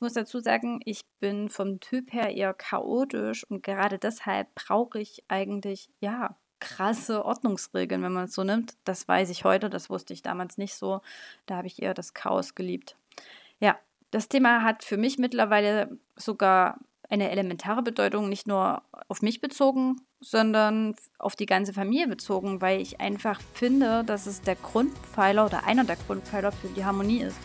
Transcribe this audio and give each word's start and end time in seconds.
Ich 0.00 0.02
muss 0.02 0.14
dazu 0.14 0.40
sagen, 0.40 0.80
ich 0.86 1.02
bin 1.20 1.50
vom 1.50 1.78
Typ 1.78 2.10
her 2.14 2.34
eher 2.34 2.54
chaotisch 2.54 3.44
und 3.50 3.62
gerade 3.62 3.98
deshalb 3.98 4.48
brauche 4.54 4.98
ich 4.98 5.24
eigentlich, 5.28 5.90
ja, 6.00 6.38
krasse 6.58 7.22
Ordnungsregeln, 7.22 8.02
wenn 8.02 8.14
man 8.14 8.24
es 8.24 8.32
so 8.32 8.42
nimmt. 8.42 8.78
Das 8.84 9.06
weiß 9.06 9.28
ich 9.28 9.44
heute, 9.44 9.68
das 9.68 9.90
wusste 9.90 10.14
ich 10.14 10.22
damals 10.22 10.56
nicht 10.56 10.74
so. 10.74 11.02
Da 11.44 11.56
habe 11.56 11.66
ich 11.66 11.82
eher 11.82 11.92
das 11.92 12.14
Chaos 12.14 12.54
geliebt. 12.54 12.96
Ja, 13.58 13.76
das 14.10 14.30
Thema 14.30 14.62
hat 14.62 14.84
für 14.84 14.96
mich 14.96 15.18
mittlerweile 15.18 15.98
sogar 16.16 16.78
eine 17.10 17.30
elementare 17.30 17.82
Bedeutung, 17.82 18.30
nicht 18.30 18.46
nur 18.46 18.80
auf 19.08 19.20
mich 19.20 19.42
bezogen, 19.42 20.00
sondern 20.18 20.94
auf 21.18 21.36
die 21.36 21.44
ganze 21.44 21.74
Familie 21.74 22.08
bezogen, 22.08 22.62
weil 22.62 22.80
ich 22.80 23.00
einfach 23.00 23.38
finde, 23.52 24.02
dass 24.04 24.26
es 24.26 24.40
der 24.40 24.56
Grundpfeiler 24.56 25.44
oder 25.44 25.66
einer 25.66 25.84
der 25.84 25.96
Grundpfeiler 25.96 26.52
für 26.52 26.68
die 26.68 26.86
Harmonie 26.86 27.20
ist. 27.20 27.36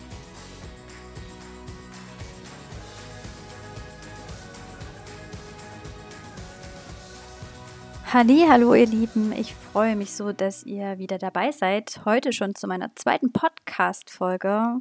Hallo, 8.17 8.73
ihr 8.73 8.87
Lieben. 8.87 9.33
Ich 9.33 9.53
freue 9.53 9.97
mich 9.97 10.13
so, 10.13 10.31
dass 10.31 10.63
ihr 10.63 10.99
wieder 10.99 11.17
dabei 11.17 11.51
seid. 11.51 11.99
Heute 12.05 12.31
schon 12.31 12.55
zu 12.55 12.65
meiner 12.65 12.95
zweiten 12.95 13.33
Podcast-Folge. 13.33 14.77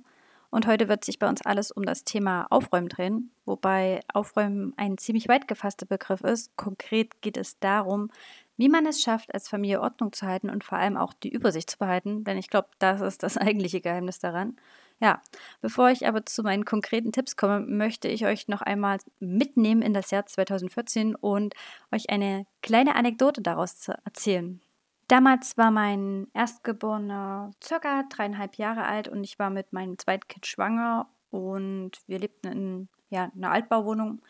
Und 0.51 0.69
heute 0.69 0.87
wird 0.87 1.05
sich 1.05 1.19
bei 1.19 1.29
uns 1.29 1.45
alles 1.45 1.73
um 1.73 1.83
das 1.83 2.05
Thema 2.05 2.47
Aufräumen 2.51 2.89
drehen, 2.89 3.33
wobei 3.45 4.03
Aufräumen 4.13 4.73
ein 4.77 4.99
ziemlich 4.99 5.27
weit 5.27 5.49
gefasster 5.49 5.85
Begriff 5.85 6.21
ist. 6.21 6.57
Konkret 6.57 7.23
geht 7.23 7.37
es 7.37 7.59
darum, 7.59 8.09
wie 8.57 8.69
man 8.69 8.87
es 8.87 9.01
schafft, 9.03 9.35
als 9.35 9.49
Familie 9.49 9.81
Ordnung 9.81 10.13
zu 10.13 10.29
halten 10.29 10.49
und 10.49 10.63
vor 10.63 10.79
allem 10.79 10.97
auch 10.97 11.13
die 11.13 11.33
Übersicht 11.33 11.69
zu 11.69 11.79
behalten, 11.79 12.23
denn 12.23 12.39
ich 12.39 12.51
glaube, 12.51 12.69
das 12.79 13.01
ist 13.01 13.25
das 13.25 13.37
eigentliche 13.37 13.81
Geheimnis 13.81 14.21
daran. 14.21 14.55
Ja, 15.01 15.21
bevor 15.61 15.91
ich 15.91 16.07
aber 16.07 16.25
zu 16.25 16.43
meinen 16.43 16.65
konkreten 16.65 17.13
Tipps 17.13 17.37
komme, 17.37 17.61
möchte 17.61 18.09
ich 18.09 18.25
euch 18.27 18.49
noch 18.49 18.63
einmal 18.63 18.99
mitnehmen 19.19 19.83
in 19.83 19.93
das 19.93 20.11
Jahr 20.11 20.25
2014 20.25 21.15
und 21.15 21.55
euch 21.93 22.11
eine 22.11 22.47
kleine 22.63 22.95
Anekdote 22.95 23.43
daraus 23.43 23.89
erzählen. 23.89 24.61
Damals 25.09 25.59
war 25.59 25.71
mein 25.71 26.29
Erstgeborener 26.33 27.51
circa 27.63 28.05
dreieinhalb 28.05 28.57
Jahre 28.57 28.85
alt 28.87 29.09
und 29.09 29.23
ich 29.25 29.39
war 29.39 29.51
mit 29.51 29.73
meinem 29.73 29.99
Zweitkind 29.99 30.47
schwanger 30.47 31.09
und 31.31 31.93
wir 32.07 32.19
lebten 32.19 32.47
in 32.47 32.89
ja, 33.11 33.31
einer 33.35 33.51
Altbauwohnung 33.51 34.23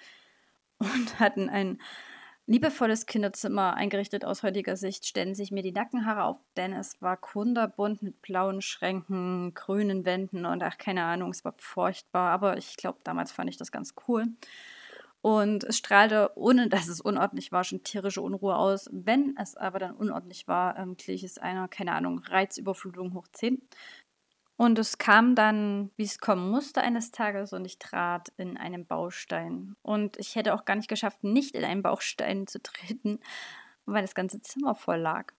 und 0.78 1.18
hatten 1.20 1.48
ein 1.48 1.78
liebevolles 2.46 3.06
Kinderzimmer 3.06 3.74
eingerichtet 3.74 4.24
aus 4.24 4.42
heutiger 4.42 4.76
Sicht, 4.76 5.06
stellen 5.06 5.34
sich 5.34 5.50
mir 5.50 5.62
die 5.62 5.72
Nackenhaare 5.72 6.24
auf, 6.24 6.38
denn 6.56 6.72
es 6.72 7.00
war 7.00 7.16
kunderbunt 7.16 8.02
mit 8.02 8.20
blauen 8.22 8.60
Schränken, 8.60 9.54
grünen 9.54 10.04
Wänden 10.04 10.44
und 10.46 10.62
ach, 10.62 10.76
keine 10.78 11.04
Ahnung, 11.04 11.30
es 11.30 11.44
war 11.44 11.54
furchtbar, 11.56 12.30
aber 12.30 12.56
ich 12.58 12.76
glaube, 12.76 12.98
damals 13.04 13.32
fand 13.32 13.50
ich 13.50 13.56
das 13.56 13.72
ganz 13.72 13.94
cool. 14.08 14.26
Und 15.22 15.64
es 15.64 15.78
strahlte, 15.78 16.32
ohne 16.34 16.68
dass 16.68 16.86
es 16.86 17.00
unordentlich 17.00 17.50
war, 17.50 17.64
schon 17.64 17.82
tierische 17.82 18.20
Unruhe 18.20 18.56
aus. 18.56 18.90
Wenn 18.92 19.34
es 19.40 19.56
aber 19.56 19.78
dann 19.78 19.94
unordentlich 19.94 20.46
war, 20.48 20.78
ähm, 20.78 20.98
glich 20.98 21.24
es 21.24 21.38
einer, 21.38 21.66
keine 21.66 21.92
Ahnung, 21.92 22.18
Reizüberflutung 22.18 23.14
hoch 23.14 23.26
10. 23.32 23.62
Und 24.56 24.78
es 24.78 24.98
kam 24.98 25.34
dann, 25.34 25.90
wie 25.96 26.04
es 26.04 26.18
kommen 26.18 26.50
musste, 26.50 26.80
eines 26.80 27.10
Tages 27.10 27.52
und 27.52 27.64
ich 27.64 27.78
trat 27.78 28.28
in 28.36 28.56
einen 28.56 28.86
Baustein. 28.86 29.74
Und 29.82 30.16
ich 30.16 30.36
hätte 30.36 30.54
auch 30.54 30.64
gar 30.64 30.76
nicht 30.76 30.88
geschafft, 30.88 31.24
nicht 31.24 31.56
in 31.56 31.64
einen 31.64 31.82
Baustein 31.82 32.46
zu 32.46 32.62
treten, 32.62 33.18
weil 33.84 34.02
das 34.02 34.14
ganze 34.14 34.40
Zimmer 34.40 34.74
voll 34.74 34.98
lag. 34.98 35.32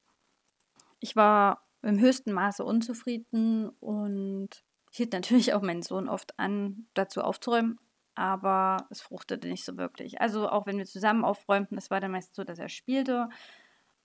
Ich 1.00 1.16
war 1.16 1.64
im 1.82 2.00
höchsten 2.00 2.34
Maße 2.34 2.64
unzufrieden 2.64 3.70
und 3.80 4.50
hielt 4.92 5.14
natürlich 5.14 5.54
auch 5.54 5.62
meinen 5.62 5.82
Sohn 5.82 6.10
oft 6.10 6.38
an, 6.40 6.88
dazu 6.94 7.22
aufzuräumen, 7.22 7.80
aber 8.16 8.88
es 8.90 9.02
fruchtete 9.02 9.48
nicht 9.48 9.64
so 9.66 9.78
wirklich. 9.78 10.20
Also 10.20 10.50
auch 10.50 10.66
wenn 10.66 10.78
wir 10.78 10.86
zusammen 10.86 11.24
aufräumten, 11.24 11.78
es 11.78 11.92
war 11.92 12.00
dann 12.00 12.12
meist 12.12 12.34
so, 12.36 12.44
dass 12.44 12.60
er 12.60 12.70
spielte 12.70 13.30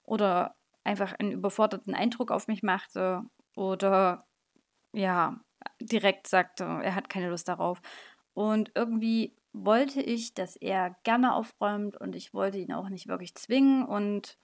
oder 0.02 0.56
einfach 0.84 1.14
einen 1.18 1.32
überforderten 1.32 1.94
Eindruck 1.94 2.30
auf 2.30 2.48
mich 2.48 2.62
machte 2.62 3.22
oder 3.54 4.26
ja, 4.92 5.38
direkt 5.80 6.26
sagte, 6.26 6.64
er 6.64 6.94
hat 6.94 7.08
keine 7.08 7.30
Lust 7.30 7.48
darauf. 7.48 7.80
Und 8.34 8.72
irgendwie 8.74 9.34
wollte 9.52 10.00
ich, 10.00 10.34
dass 10.34 10.56
er 10.56 10.96
gerne 11.02 11.34
aufräumt 11.34 11.96
und 11.96 12.14
ich 12.14 12.32
wollte 12.32 12.58
ihn 12.58 12.72
auch 12.72 12.88
nicht 12.88 13.08
wirklich 13.08 13.34
zwingen 13.34 13.84
und 13.84 14.38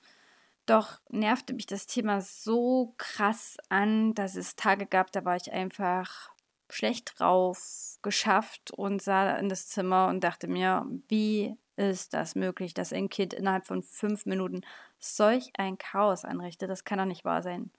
doch 0.66 1.00
nervte 1.08 1.54
mich 1.54 1.66
das 1.66 1.86
Thema 1.86 2.20
so 2.20 2.94
krass 2.98 3.56
an, 3.68 4.14
dass 4.14 4.34
es 4.34 4.56
Tage 4.56 4.86
gab, 4.86 5.12
da 5.12 5.24
war 5.24 5.36
ich 5.36 5.52
einfach 5.52 6.30
schlecht 6.68 7.18
drauf, 7.18 7.98
geschafft 8.02 8.72
und 8.72 9.00
sah 9.00 9.36
in 9.36 9.48
das 9.48 9.68
Zimmer 9.68 10.08
und 10.08 10.24
dachte 10.24 10.48
mir, 10.48 10.84
wie 11.08 11.56
ist 11.76 12.14
das 12.14 12.34
möglich, 12.34 12.74
dass 12.74 12.92
ein 12.92 13.08
Kind 13.08 13.32
innerhalb 13.32 13.66
von 13.66 13.82
fünf 13.82 14.26
Minuten 14.26 14.62
solch 14.98 15.52
ein 15.56 15.78
Chaos 15.78 16.24
anrichtet? 16.24 16.68
Das 16.68 16.84
kann 16.84 16.98
doch 16.98 17.04
nicht 17.04 17.24
wahr 17.24 17.42
sein. 17.42 17.70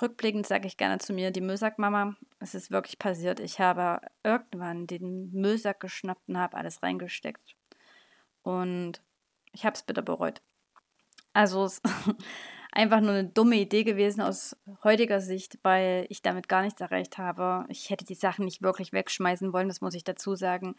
Rückblickend 0.00 0.46
sage 0.46 0.66
ich 0.66 0.76
gerne 0.76 0.98
zu 0.98 1.12
mir, 1.12 1.30
die 1.30 1.40
Müllsackmama, 1.40 2.16
es 2.40 2.54
ist 2.54 2.70
wirklich 2.70 2.98
passiert. 2.98 3.38
Ich 3.40 3.60
habe 3.60 4.00
irgendwann 4.22 4.86
den 4.86 5.30
Müllsack 5.32 5.80
geschnappt 5.80 6.28
und 6.28 6.38
habe 6.38 6.56
alles 6.56 6.82
reingesteckt. 6.82 7.54
Und 8.42 9.00
ich 9.52 9.64
habe 9.64 9.74
es 9.74 9.82
bitter 9.82 10.02
bereut. 10.02 10.42
Also 11.32 11.64
es 11.64 11.78
ist 11.78 11.82
einfach 12.72 13.00
nur 13.00 13.12
eine 13.12 13.28
dumme 13.28 13.56
Idee 13.56 13.84
gewesen 13.84 14.20
aus 14.20 14.56
heutiger 14.82 15.20
Sicht, 15.20 15.58
weil 15.62 16.06
ich 16.08 16.22
damit 16.22 16.48
gar 16.48 16.62
nichts 16.62 16.80
erreicht 16.80 17.18
habe. 17.18 17.64
Ich 17.68 17.90
hätte 17.90 18.04
die 18.04 18.14
Sachen 18.14 18.44
nicht 18.44 18.62
wirklich 18.62 18.92
wegschmeißen 18.92 19.52
wollen, 19.52 19.68
das 19.68 19.80
muss 19.80 19.94
ich 19.94 20.04
dazu 20.04 20.34
sagen. 20.34 20.74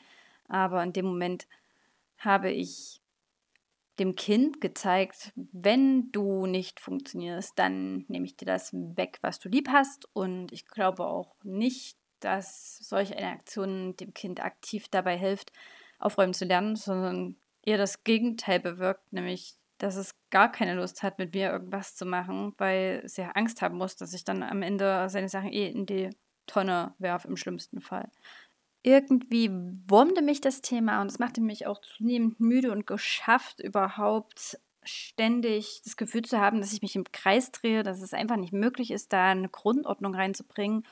Aber 0.47 0.83
in 0.83 0.93
dem 0.93 1.05
Moment 1.05 1.47
habe 2.17 2.51
ich 2.51 3.01
dem 3.99 4.15
Kind 4.15 4.61
gezeigt, 4.61 5.31
wenn 5.35 6.11
du 6.11 6.45
nicht 6.45 6.79
funktionierst, 6.79 7.53
dann 7.57 8.05
nehme 8.07 8.25
ich 8.25 8.35
dir 8.35 8.45
das 8.45 8.71
weg, 8.73 9.19
was 9.21 9.39
du 9.39 9.49
lieb 9.49 9.69
hast. 9.69 10.07
Und 10.13 10.51
ich 10.51 10.67
glaube 10.67 11.05
auch 11.05 11.35
nicht, 11.43 11.97
dass 12.19 12.77
solch 12.77 13.15
eine 13.15 13.31
Aktion 13.31 13.95
dem 13.97 14.13
Kind 14.13 14.43
aktiv 14.43 14.87
dabei 14.89 15.17
hilft, 15.17 15.51
aufräumen 15.99 16.33
zu 16.33 16.45
lernen, 16.45 16.75
sondern 16.75 17.35
eher 17.63 17.77
das 17.77 18.03
Gegenteil 18.03 18.59
bewirkt, 18.59 19.11
nämlich 19.13 19.55
dass 19.77 19.97
es 19.97 20.15
gar 20.29 20.49
keine 20.51 20.75
Lust 20.75 21.03
hat, 21.03 21.19
mit 21.19 21.33
mir 21.33 21.51
irgendwas 21.51 21.95
zu 21.95 22.05
machen, 22.05 22.53
weil 22.57 23.01
es 23.03 23.17
ja 23.17 23.31
Angst 23.31 23.61
haben 23.61 23.77
muss, 23.77 23.97
dass 23.97 24.13
ich 24.13 24.23
dann 24.23 24.41
am 24.41 24.61
Ende 24.61 25.09
seine 25.09 25.27
Sachen 25.27 25.51
eh 25.51 25.67
in 25.67 25.85
die 25.85 26.11
Tonne 26.47 26.93
werfe, 26.97 27.27
im 27.27 27.35
schlimmsten 27.35 27.81
Fall 27.81 28.09
irgendwie 28.85 29.49
wurmte 29.87 30.21
mich 30.21 30.41
das 30.41 30.61
Thema 30.61 31.01
und 31.01 31.07
es 31.07 31.17
machte 31.17 31.41
mich 31.41 31.65
auch 31.65 31.81
zunehmend 31.81 32.39
müde 32.39 32.71
und 32.71 32.85
geschafft, 32.85 33.59
überhaupt 33.59 34.59
ständig 34.83 35.81
das 35.83 35.97
Gefühl 35.97 36.21
zu 36.21 36.39
haben, 36.39 36.61
dass 36.61 36.71
ich 36.71 36.83
mich 36.83 36.95
im 36.95 37.03
Kreis 37.11 37.51
drehe, 37.51 37.81
dass 37.81 38.03
es 38.03 38.13
einfach 38.13 38.35
nicht 38.35 38.53
möglich 38.53 38.91
ist, 38.91 39.11
da 39.11 39.31
eine 39.31 39.49
Grundordnung 39.49 40.13
reinzubringen. 40.13 40.85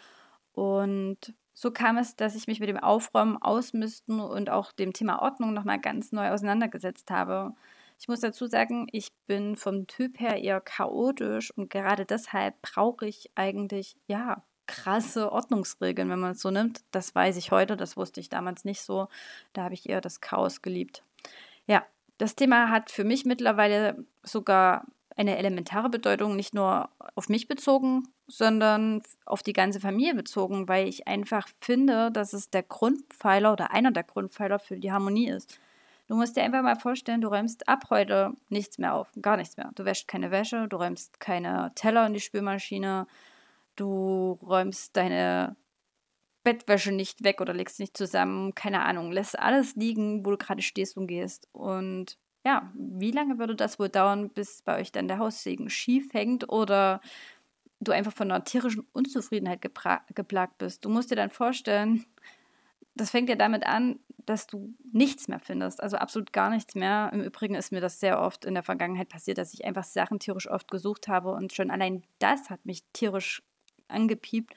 Und 0.53 1.36
so 1.53 1.70
kam 1.70 1.98
es, 1.98 2.16
dass 2.16 2.34
ich 2.34 2.48
mich 2.48 2.59
mit 2.59 2.70
dem 2.70 2.80
Aufräumen, 2.80 3.38
Ausmisten 3.40 4.20
und 4.20 4.50
auch 4.50 4.72
dem 4.72 4.94
Thema 4.94 5.22
Ordnung 5.22 5.53
nochmal 5.53 5.80
ganz 5.80 6.12
neu 6.12 6.32
auseinandergesetzt 6.32 7.12
habe. 7.12 7.53
Ich 8.00 8.08
muss 8.08 8.22
dazu 8.22 8.48
sagen, 8.48 8.88
ich 8.92 9.09
bin 9.28 9.56
vom 9.56 9.86
Typ 9.86 10.20
her 10.20 10.42
eher 10.42 10.62
chaotisch 10.62 11.56
und 11.56 11.70
gerade 11.70 12.08
deshalb 12.08 12.59
brauche 12.64 13.06
ich 13.06 13.30
eigentlich, 13.36 13.96
ja, 14.08 14.44
krasse 14.68 15.31
Ordnungsregeln, 15.31 16.09
wenn 16.09 16.19
man 16.19 16.31
es 16.31 16.41
so 16.41 16.51
nimmt. 16.51 16.81
Das 16.91 17.13
weiß 17.13 17.38
ich 17.38 17.51
heute, 17.51 17.78
das 17.78 17.97
wusste 17.97 18.19
ich 18.19 18.29
damals 18.29 18.66
nicht 18.66 18.81
so. 18.81 19.07
Da 19.53 19.63
habe 19.63 19.74
ich 19.74 19.90
eher 19.90 20.01
das 20.01 20.22
Chaos 20.22 20.62
geliebt. 20.62 21.03
Ja, 21.68 21.84
das 22.18 22.35
Thema 22.35 22.69
hat 22.69 22.91
für 22.91 23.03
mich 23.03 23.25
mittlerweile 23.25 24.06
sogar 24.23 24.85
eine 25.16 25.38
elementare 25.38 25.90
Bedeutung, 25.90 26.35
nicht 26.35 26.53
nur 26.53 26.90
auf 27.16 27.29
mich 27.29 27.47
bezogen, 27.47 28.07
sondern 28.28 29.03
auf 29.25 29.44
die 29.44 29.53
ganze 29.53 29.79
Familie 29.79 30.16
bezogen, 30.16 30.68
weil 30.68 30.88
ich 30.88 31.07
einfach 31.07 31.47
finde, 31.59 32.12
dass 32.12 32.34
es 32.34 32.50
der 32.50 32.63
Grundpfeiler 32.63 33.53
oder 33.53 33.72
einer 33.72 33.91
der 33.91 34.03
Grundpfeiler 34.03 34.59
für 34.59 34.78
die 34.78 34.91
Harmonie 34.91 35.29
ist. 35.29 35.59
Du 36.08 36.16
musst 36.16 36.35
dir 36.35 36.43
einfach 36.43 36.61
mal 36.61 36.76
vorstellen, 36.76 37.22
du 37.22 37.29
räumst 37.29 37.67
ab 37.67 37.85
heute 37.90 38.34
nichts 38.49 38.78
mehr 38.78 38.93
auf, 38.93 39.08
gar 39.22 39.38
nichts 39.38 39.55
mehr. 39.58 39.72
Du 39.76 39.85
wäschst 39.85 40.08
keine 40.08 40.32
Wäsche, 40.32 40.67
du 40.67 40.78
räumst 40.78 41.20
keine 41.20 41.72
Teller 41.76 42.05
in 42.08 42.14
die 42.14 42.20
Spülmaschine, 42.20 43.08
du 43.75 44.40
räumst 44.41 44.96
deine 44.96 45.55
Bettwäsche 46.43 46.91
nicht 46.91 47.23
weg 47.23 47.41
oder 47.41 47.53
legst 47.53 47.79
nicht 47.79 47.96
zusammen, 47.97 48.53
keine 48.53 48.84
Ahnung, 48.84 49.11
lässt 49.11 49.40
alles 49.40 49.75
liegen, 49.75 50.25
wo 50.25 50.31
du 50.31 50.37
gerade 50.37 50.61
stehst 50.61 50.97
und 50.97 51.08
gehst. 51.08 51.47
Und 51.53 52.17
ja, 52.46 52.72
wie 52.75 53.11
lange 53.11 53.40
würde 53.40 53.55
das 53.55 53.79
wohl 53.79 53.90
dauern, 53.90 54.29
bis 54.29 54.61
bei 54.61 54.79
euch 54.79 54.91
dann 54.91 55.08
der 55.08 55.20
Haussegen 55.20 55.70
schief 55.70 56.14
hängt 56.14 56.49
oder 56.49 56.99
du 57.79 57.91
einfach 57.91 58.14
von 58.14 58.31
einer 58.31 58.43
tierischen 58.43 58.85
Unzufriedenheit 58.91 59.61
geplagt 59.61 60.58
bist? 60.58 60.84
Du 60.84 60.90
musst 60.90 61.11
dir 61.11 61.16
dann 61.16 61.29
vorstellen, 61.29 62.05
das 62.96 63.09
fängt 63.09 63.29
ja 63.29 63.35
damit 63.35 63.66
an, 63.66 63.99
dass 64.26 64.47
du 64.47 64.73
nichts 64.91 65.28
mehr 65.28 65.40
findest, 65.40 65.81
also 65.81 65.97
absolut 65.97 66.31
gar 66.31 66.49
nichts 66.49 66.76
mehr. 66.76 67.09
Im 67.14 67.22
Übrigen 67.22 67.55
ist 67.55 67.72
mir 67.72 67.81
das 67.81 67.99
sehr 67.99 68.22
oft 68.22 68.46
in 68.46 68.53
der 68.53 68.64
Vergangenheit 68.64 69.09
passiert, 69.09 69.37
dass 69.37 69.53
ich 69.53 69.66
einfach 69.66 69.84
Sachen 69.84 70.19
tierisch 70.19 70.49
oft 70.49 70.69
gesucht 70.69 71.08
habe 71.08 71.31
und 71.31 71.53
schon 71.53 71.72
allein 71.72 72.03
das 72.19 72.49
hat 72.49 72.66
mich 72.66 72.84
tierisch 72.93 73.41
angepiept. 73.93 74.55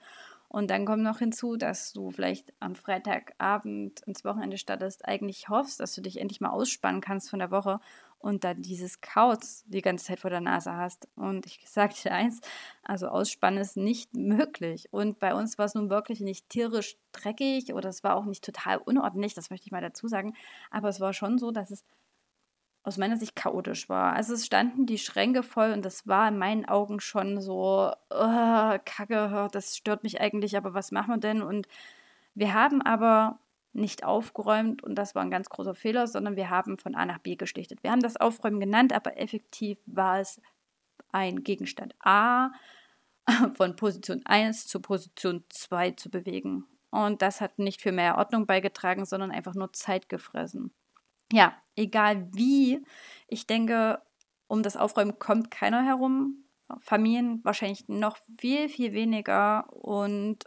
Und 0.48 0.70
dann 0.70 0.86
kommt 0.86 1.02
noch 1.02 1.18
hinzu, 1.18 1.56
dass 1.56 1.92
du 1.92 2.10
vielleicht 2.10 2.52
am 2.60 2.76
Freitagabend 2.76 4.00
ins 4.06 4.24
Wochenende 4.24 4.58
startest, 4.58 5.04
eigentlich 5.06 5.48
hoffst, 5.48 5.80
dass 5.80 5.94
du 5.94 6.00
dich 6.00 6.20
endlich 6.20 6.40
mal 6.40 6.50
ausspannen 6.50 7.00
kannst 7.00 7.30
von 7.30 7.40
der 7.40 7.50
Woche 7.50 7.80
und 8.18 8.44
dann 8.44 8.62
dieses 8.62 9.00
Chaos 9.00 9.64
die 9.66 9.82
ganze 9.82 10.06
Zeit 10.06 10.20
vor 10.20 10.30
der 10.30 10.40
Nase 10.40 10.72
hast. 10.72 11.08
Und 11.16 11.46
ich 11.46 11.60
sage 11.68 11.94
dir 12.02 12.12
eins, 12.12 12.40
also 12.82 13.08
Ausspannen 13.08 13.60
ist 13.60 13.76
nicht 13.76 14.14
möglich. 14.14 14.88
Und 14.92 15.18
bei 15.18 15.34
uns 15.34 15.58
war 15.58 15.66
es 15.66 15.74
nun 15.74 15.90
wirklich 15.90 16.20
nicht 16.20 16.48
tierisch 16.48 16.96
dreckig 17.12 17.74
oder 17.74 17.88
es 17.88 18.04
war 18.04 18.16
auch 18.16 18.24
nicht 18.24 18.44
total 18.44 18.78
unordentlich, 18.78 19.34
das 19.34 19.50
möchte 19.50 19.66
ich 19.66 19.72
mal 19.72 19.82
dazu 19.82 20.08
sagen. 20.08 20.34
Aber 20.70 20.88
es 20.88 21.00
war 21.00 21.12
schon 21.12 21.38
so, 21.38 21.50
dass 21.50 21.70
es 21.70 21.84
aus 22.86 22.98
meiner 22.98 23.16
Sicht 23.16 23.34
chaotisch 23.34 23.88
war. 23.88 24.12
Also 24.12 24.32
es 24.34 24.46
standen 24.46 24.86
die 24.86 24.98
Schränke 24.98 25.42
voll 25.42 25.72
und 25.72 25.84
das 25.84 26.06
war 26.06 26.28
in 26.28 26.38
meinen 26.38 26.66
Augen 26.66 27.00
schon 27.00 27.40
so, 27.40 27.90
oh, 28.10 28.78
Kacke, 28.84 29.48
das 29.50 29.76
stört 29.76 30.04
mich 30.04 30.20
eigentlich, 30.20 30.56
aber 30.56 30.72
was 30.72 30.92
machen 30.92 31.14
wir 31.14 31.18
denn? 31.18 31.42
Und 31.42 31.66
wir 32.34 32.54
haben 32.54 32.82
aber 32.82 33.40
nicht 33.72 34.04
aufgeräumt 34.04 34.84
und 34.84 34.94
das 34.94 35.16
war 35.16 35.22
ein 35.22 35.32
ganz 35.32 35.48
großer 35.50 35.74
Fehler, 35.74 36.06
sondern 36.06 36.36
wir 36.36 36.48
haben 36.48 36.78
von 36.78 36.94
A 36.94 37.04
nach 37.04 37.18
B 37.18 37.34
geschlichtet. 37.34 37.82
Wir 37.82 37.90
haben 37.90 38.00
das 38.00 38.16
Aufräumen 38.16 38.60
genannt, 38.60 38.92
aber 38.92 39.18
effektiv 39.18 39.78
war 39.86 40.20
es 40.20 40.40
ein 41.10 41.42
Gegenstand 41.42 41.96
A 41.98 42.52
von 43.54 43.74
Position 43.74 44.22
1 44.26 44.68
zu 44.68 44.80
Position 44.80 45.42
2 45.48 45.90
zu 45.92 46.08
bewegen. 46.08 46.64
Und 46.90 47.20
das 47.20 47.40
hat 47.40 47.58
nicht 47.58 47.82
für 47.82 47.90
mehr 47.90 48.16
Ordnung 48.16 48.46
beigetragen, 48.46 49.04
sondern 49.04 49.32
einfach 49.32 49.54
nur 49.54 49.72
Zeit 49.72 50.08
gefressen 50.08 50.72
ja, 51.32 51.56
egal 51.74 52.28
wie, 52.32 52.84
ich 53.28 53.46
denke, 53.46 54.02
um 54.48 54.62
das 54.62 54.76
Aufräumen 54.76 55.18
kommt 55.18 55.50
keiner 55.50 55.84
herum. 55.84 56.44
Familien 56.80 57.44
wahrscheinlich 57.44 57.88
noch 57.88 58.16
viel, 58.38 58.68
viel 58.68 58.92
weniger. 58.92 59.72
Und 59.72 60.44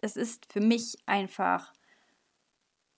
es 0.00 0.16
ist 0.16 0.50
für 0.52 0.60
mich 0.60 0.96
einfach, 1.06 1.72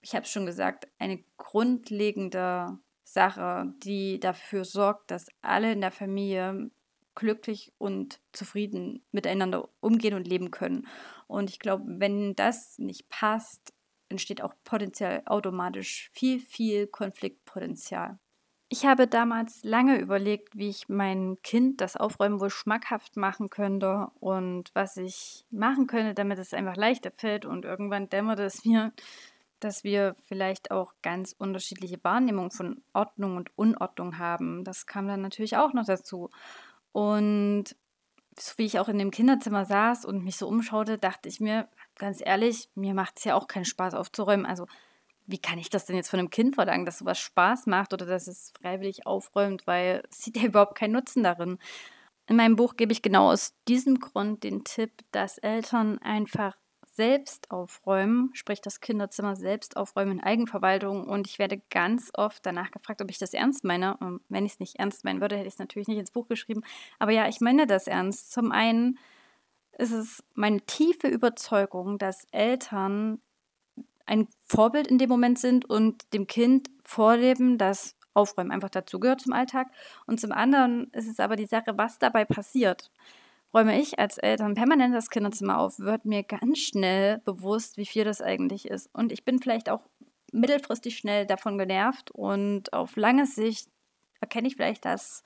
ich 0.01 0.13
habe 0.13 0.23
es 0.23 0.31
schon 0.31 0.45
gesagt, 0.45 0.87
eine 0.99 1.23
grundlegende 1.37 2.79
Sache, 3.03 3.73
die 3.83 4.19
dafür 4.19 4.65
sorgt, 4.65 5.11
dass 5.11 5.27
alle 5.41 5.71
in 5.71 5.81
der 5.81 5.91
Familie 5.91 6.71
glücklich 7.15 7.71
und 7.77 8.19
zufrieden 8.31 9.05
miteinander 9.11 9.69
umgehen 9.79 10.15
und 10.15 10.27
leben 10.27 10.49
können. 10.49 10.87
Und 11.27 11.49
ich 11.49 11.59
glaube, 11.59 11.83
wenn 11.87 12.35
das 12.35 12.79
nicht 12.79 13.09
passt, 13.09 13.73
entsteht 14.13 14.43
auch 14.43 14.53
potenziell 14.63 15.23
automatisch 15.25 16.09
viel, 16.13 16.39
viel 16.39 16.85
Konfliktpotenzial. 16.87 18.19
Ich 18.69 18.85
habe 18.85 19.07
damals 19.07 19.63
lange 19.63 19.99
überlegt, 19.99 20.55
wie 20.57 20.69
ich 20.69 20.87
mein 20.87 21.37
Kind 21.43 21.81
das 21.81 21.97
Aufräumen 21.97 22.39
wohl 22.39 22.49
schmackhaft 22.49 23.17
machen 23.17 23.49
könnte 23.49 24.07
und 24.19 24.69
was 24.73 24.97
ich 24.97 25.45
machen 25.51 25.87
könnte, 25.87 26.13
damit 26.13 26.39
es 26.39 26.53
einfach 26.53 26.75
leichter 26.75 27.11
fällt. 27.11 27.45
Und 27.45 27.65
irgendwann 27.65 28.09
dämmerte 28.09 28.43
es 28.43 28.65
mir, 28.65 28.93
dass 29.59 29.83
wir 29.83 30.15
vielleicht 30.25 30.71
auch 30.71 30.93
ganz 31.01 31.35
unterschiedliche 31.37 32.03
Wahrnehmungen 32.03 32.51
von 32.51 32.83
Ordnung 32.93 33.37
und 33.37 33.55
Unordnung 33.57 34.17
haben. 34.17 34.63
Das 34.63 34.85
kam 34.85 35.07
dann 35.07 35.21
natürlich 35.21 35.57
auch 35.57 35.73
noch 35.73 35.85
dazu. 35.85 36.29
Und 36.91 37.75
so 38.39 38.53
wie 38.57 38.65
ich 38.65 38.79
auch 38.79 38.89
in 38.89 38.97
dem 38.97 39.11
Kinderzimmer 39.11 39.65
saß 39.65 40.05
und 40.05 40.23
mich 40.23 40.37
so 40.37 40.47
umschaute, 40.47 40.97
dachte 40.97 41.29
ich 41.29 41.39
mir, 41.39 41.67
ganz 41.97 42.21
ehrlich, 42.23 42.69
mir 42.75 42.93
macht 42.93 43.17
es 43.17 43.23
ja 43.23 43.35
auch 43.35 43.47
keinen 43.47 43.65
Spaß 43.65 43.93
aufzuräumen. 43.93 44.45
Also, 44.45 44.67
wie 45.25 45.37
kann 45.37 45.57
ich 45.57 45.69
das 45.69 45.85
denn 45.85 45.95
jetzt 45.95 46.09
von 46.09 46.19
einem 46.19 46.29
Kind 46.29 46.55
verlangen, 46.55 46.85
dass 46.85 46.99
sowas 46.99 47.19
Spaß 47.19 47.65
macht 47.67 47.93
oder 47.93 48.05
dass 48.05 48.27
es 48.27 48.51
freiwillig 48.61 49.05
aufräumt, 49.05 49.65
weil 49.67 50.03
es 50.09 50.23
sieht 50.23 50.37
ja 50.37 50.43
überhaupt 50.47 50.75
keinen 50.75 50.93
Nutzen 50.93 51.23
darin. 51.23 51.59
In 52.27 52.35
meinem 52.35 52.55
Buch 52.55 52.75
gebe 52.75 52.91
ich 52.91 53.01
genau 53.01 53.31
aus 53.31 53.53
diesem 53.67 53.99
Grund 53.99 54.43
den 54.43 54.63
Tipp, 54.63 54.91
dass 55.11 55.37
Eltern 55.37 55.99
einfach 55.99 56.55
selbst 56.95 57.49
aufräumen, 57.51 58.29
sprich 58.33 58.61
das 58.61 58.79
Kinderzimmer 58.79 59.35
selbst 59.35 59.77
aufräumen 59.77 60.19
in 60.19 60.23
Eigenverwaltung. 60.23 61.07
Und 61.07 61.27
ich 61.27 61.39
werde 61.39 61.61
ganz 61.69 62.11
oft 62.13 62.45
danach 62.45 62.71
gefragt, 62.71 63.01
ob 63.01 63.09
ich 63.09 63.17
das 63.17 63.33
ernst 63.33 63.63
meine. 63.63 63.97
Und 63.97 64.21
wenn 64.29 64.45
ich 64.45 64.53
es 64.53 64.59
nicht 64.59 64.79
ernst 64.79 65.03
meinen 65.03 65.19
würde, 65.19 65.35
hätte 65.35 65.47
ich 65.47 65.55
es 65.55 65.59
natürlich 65.59 65.87
nicht 65.87 65.97
ins 65.97 66.11
Buch 66.11 66.27
geschrieben. 66.27 66.63
Aber 66.99 67.11
ja, 67.11 67.27
ich 67.27 67.41
meine 67.41 67.65
das 67.65 67.87
ernst. 67.87 68.31
Zum 68.31 68.51
einen 68.51 68.99
ist 69.77 69.91
es 69.91 70.23
meine 70.33 70.61
tiefe 70.61 71.07
Überzeugung, 71.07 71.97
dass 71.97 72.25
Eltern 72.31 73.21
ein 74.05 74.27
Vorbild 74.43 74.87
in 74.87 74.97
dem 74.97 75.09
Moment 75.09 75.39
sind 75.39 75.65
und 75.65 76.13
dem 76.13 76.27
Kind 76.27 76.69
vorleben, 76.83 77.57
dass 77.57 77.95
Aufräumen 78.13 78.51
einfach 78.51 78.69
dazugehört 78.69 79.21
zum 79.21 79.33
Alltag. 79.33 79.67
Und 80.05 80.19
zum 80.19 80.31
anderen 80.31 80.89
ist 80.91 81.09
es 81.09 81.19
aber 81.19 81.35
die 81.35 81.45
Sache, 81.45 81.77
was 81.77 81.99
dabei 81.99 82.25
passiert. 82.25 82.91
Räume 83.53 83.79
ich 83.79 83.99
als 83.99 84.17
Eltern 84.17 84.55
permanent 84.55 84.95
das 84.95 85.09
Kinderzimmer 85.09 85.59
auf, 85.59 85.79
wird 85.79 86.05
mir 86.05 86.23
ganz 86.23 86.59
schnell 86.59 87.19
bewusst, 87.19 87.77
wie 87.77 87.85
viel 87.85 88.03
das 88.03 88.21
eigentlich 88.21 88.67
ist. 88.67 88.89
Und 88.93 89.11
ich 89.11 89.25
bin 89.25 89.39
vielleicht 89.39 89.69
auch 89.69 89.83
mittelfristig 90.31 90.97
schnell 90.97 91.27
davon 91.27 91.57
genervt 91.57 92.09
und 92.11 92.73
auf 92.73 92.95
lange 92.95 93.27
Sicht 93.27 93.69
erkenne 94.19 94.47
ich 94.47 94.55
vielleicht, 94.55 94.85
dass 94.85 95.23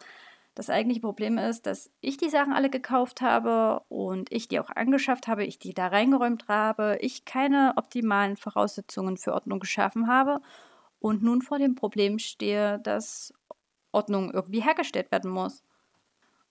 das 0.57 0.71
eigentliche 0.71 1.01
Problem 1.01 1.37
ist, 1.37 1.67
dass 1.67 1.91
ich 2.01 2.17
die 2.17 2.29
Sachen 2.29 2.51
alle 2.51 2.71
gekauft 2.71 3.21
habe 3.21 3.83
und 3.89 4.31
ich 4.31 4.47
die 4.47 4.59
auch 4.59 4.71
angeschafft 4.71 5.27
habe, 5.27 5.45
ich 5.45 5.59
die 5.59 5.75
da 5.75 5.87
reingeräumt 5.87 6.47
habe, 6.47 6.97
ich 6.99 7.25
keine 7.25 7.73
optimalen 7.75 8.37
Voraussetzungen 8.37 9.17
für 9.17 9.33
Ordnung 9.33 9.59
geschaffen 9.59 10.07
habe 10.07 10.41
und 10.99 11.21
nun 11.21 11.43
vor 11.43 11.59
dem 11.59 11.75
Problem 11.75 12.17
stehe, 12.17 12.79
dass 12.79 13.33
Ordnung 13.91 14.31
irgendwie 14.31 14.61
hergestellt 14.61 15.11
werden 15.11 15.29
muss. 15.29 15.61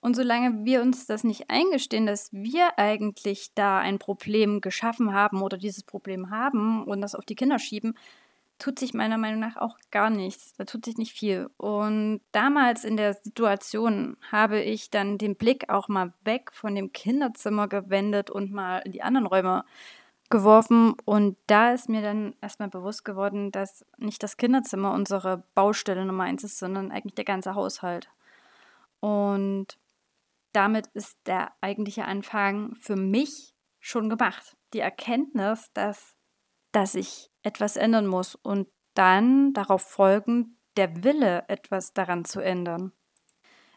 Und 0.00 0.14
solange 0.14 0.64
wir 0.64 0.82
uns 0.82 1.06
das 1.06 1.24
nicht 1.24 1.50
eingestehen, 1.50 2.06
dass 2.06 2.32
wir 2.32 2.78
eigentlich 2.78 3.54
da 3.56 3.78
ein 3.78 3.98
Problem 3.98 4.60
geschaffen 4.60 5.12
haben 5.14 5.42
oder 5.42 5.56
dieses 5.56 5.82
Problem 5.82 6.30
haben 6.30 6.84
und 6.84 7.00
das 7.00 7.16
auf 7.16 7.24
die 7.24 7.34
Kinder 7.34 7.58
schieben, 7.58 7.94
tut 8.58 8.78
sich 8.78 8.94
meiner 8.94 9.18
Meinung 9.18 9.40
nach 9.40 9.56
auch 9.56 9.76
gar 9.90 10.10
nichts. 10.10 10.54
Da 10.54 10.64
tut 10.64 10.84
sich 10.84 10.96
nicht 10.96 11.12
viel. 11.12 11.50
Und 11.56 12.20
damals 12.32 12.84
in 12.84 12.96
der 12.96 13.14
Situation 13.14 14.16
habe 14.30 14.60
ich 14.60 14.90
dann 14.90 15.18
den 15.18 15.36
Blick 15.36 15.68
auch 15.68 15.88
mal 15.88 16.12
weg 16.24 16.50
von 16.52 16.74
dem 16.74 16.92
Kinderzimmer 16.92 17.68
gewendet 17.68 18.30
und 18.30 18.52
mal 18.52 18.78
in 18.78 18.92
die 18.92 19.02
anderen 19.02 19.26
Räume 19.26 19.64
geworfen. 20.30 20.94
Und 21.04 21.36
da 21.46 21.72
ist 21.72 21.88
mir 21.88 22.02
dann 22.02 22.34
erstmal 22.40 22.68
bewusst 22.68 23.04
geworden, 23.04 23.52
dass 23.52 23.84
nicht 23.98 24.22
das 24.22 24.36
Kinderzimmer 24.36 24.92
unsere 24.92 25.44
Baustelle 25.54 26.04
Nummer 26.04 26.24
eins 26.24 26.44
ist, 26.44 26.58
sondern 26.58 26.90
eigentlich 26.90 27.14
der 27.14 27.24
ganze 27.24 27.54
Haushalt. 27.54 28.08
Und 29.00 29.78
damit 30.52 30.86
ist 30.94 31.18
der 31.26 31.52
eigentliche 31.60 32.06
Anfang 32.06 32.74
für 32.76 32.96
mich 32.96 33.54
schon 33.78 34.08
gemacht. 34.08 34.56
Die 34.72 34.80
Erkenntnis, 34.80 35.70
dass, 35.74 36.16
dass 36.72 36.94
ich 36.94 37.30
etwas 37.46 37.76
ändern 37.76 38.08
muss 38.08 38.34
und 38.34 38.66
dann 38.94 39.52
darauf 39.52 39.82
folgend 39.82 40.48
der 40.76 41.04
Wille, 41.04 41.44
etwas 41.48 41.94
daran 41.94 42.24
zu 42.24 42.40
ändern. 42.40 42.92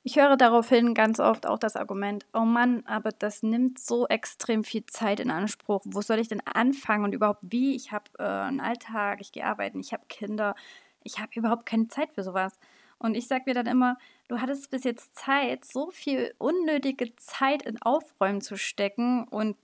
Ich 0.01 0.15
höre 0.15 0.37
daraufhin 0.37 0.95
ganz 0.95 1.19
oft 1.19 1.45
auch 1.45 1.59
das 1.59 1.75
Argument, 1.75 2.25
oh 2.33 2.45
Mann, 2.45 2.83
aber 2.87 3.11
das 3.11 3.43
nimmt 3.43 3.77
so 3.77 4.07
extrem 4.07 4.63
viel 4.63 4.85
Zeit 4.85 5.19
in 5.19 5.29
Anspruch. 5.29 5.81
Wo 5.85 6.01
soll 6.01 6.19
ich 6.19 6.29
denn 6.29 6.41
anfangen 6.45 7.03
und 7.03 7.13
überhaupt 7.13 7.41
wie? 7.43 7.75
Ich 7.75 7.91
habe 7.91 8.05
äh, 8.17 8.23
einen 8.23 8.59
Alltag, 8.59 9.19
ich 9.21 9.31
gehe 9.31 9.45
arbeiten, 9.45 9.79
ich 9.79 9.93
habe 9.93 10.05
Kinder, 10.09 10.55
ich 11.03 11.19
habe 11.19 11.31
überhaupt 11.35 11.65
keine 11.65 11.89
Zeit 11.89 12.11
für 12.13 12.23
sowas. 12.23 12.57
Und 12.97 13.15
ich 13.15 13.27
sage 13.27 13.43
mir 13.45 13.53
dann 13.53 13.67
immer, 13.67 13.97
du 14.29 14.41
hattest 14.41 14.71
bis 14.71 14.83
jetzt 14.83 15.15
Zeit, 15.15 15.63
so 15.63 15.91
viel 15.91 16.33
unnötige 16.37 17.15
Zeit 17.17 17.61
in 17.61 17.81
Aufräumen 17.81 18.41
zu 18.41 18.57
stecken 18.57 19.25
und 19.25 19.57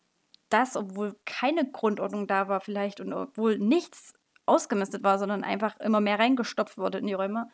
das, 0.50 0.76
obwohl 0.76 1.16
keine 1.26 1.70
Grundordnung 1.70 2.28
da 2.28 2.48
war 2.48 2.62
vielleicht 2.62 3.00
und 3.00 3.14
obwohl 3.14 3.58
nichts 3.58 4.14
ausgemistet 4.46 5.04
war, 5.04 5.18
sondern 5.18 5.44
einfach 5.44 5.80
immer 5.80 6.02
mehr 6.02 6.20
reingestopft 6.20 6.78
wurde 6.78 7.00
in 7.00 7.08
die 7.08 7.14
Räume. 7.14 7.50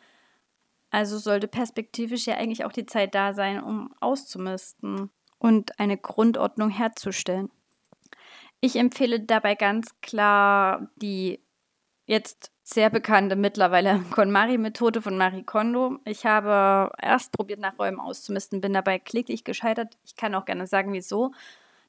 Also 0.90 1.18
sollte 1.18 1.48
perspektivisch 1.48 2.26
ja 2.26 2.36
eigentlich 2.36 2.64
auch 2.64 2.72
die 2.72 2.86
Zeit 2.86 3.14
da 3.14 3.32
sein, 3.32 3.62
um 3.62 3.94
auszumisten 4.00 5.10
und 5.38 5.78
eine 5.80 5.96
Grundordnung 5.96 6.68
herzustellen. 6.68 7.50
Ich 8.60 8.76
empfehle 8.76 9.20
dabei 9.20 9.54
ganz 9.54 10.00
klar 10.02 10.88
die 10.96 11.40
jetzt 12.06 12.52
sehr 12.62 12.90
bekannte 12.90 13.36
mittlerweile 13.36 14.00
KonMari-Methode 14.10 15.02
von 15.02 15.16
Marie 15.16 15.44
Kondo. 15.44 15.98
Ich 16.04 16.26
habe 16.26 16.92
erst 17.00 17.32
probiert, 17.32 17.60
nach 17.60 17.78
Räumen 17.78 18.00
auszumisten, 18.00 18.60
bin 18.60 18.72
dabei 18.72 18.98
kläglich 18.98 19.44
gescheitert. 19.44 19.96
Ich 20.04 20.14
kann 20.14 20.34
auch 20.34 20.44
gerne 20.44 20.66
sagen, 20.66 20.92
wieso. 20.92 21.32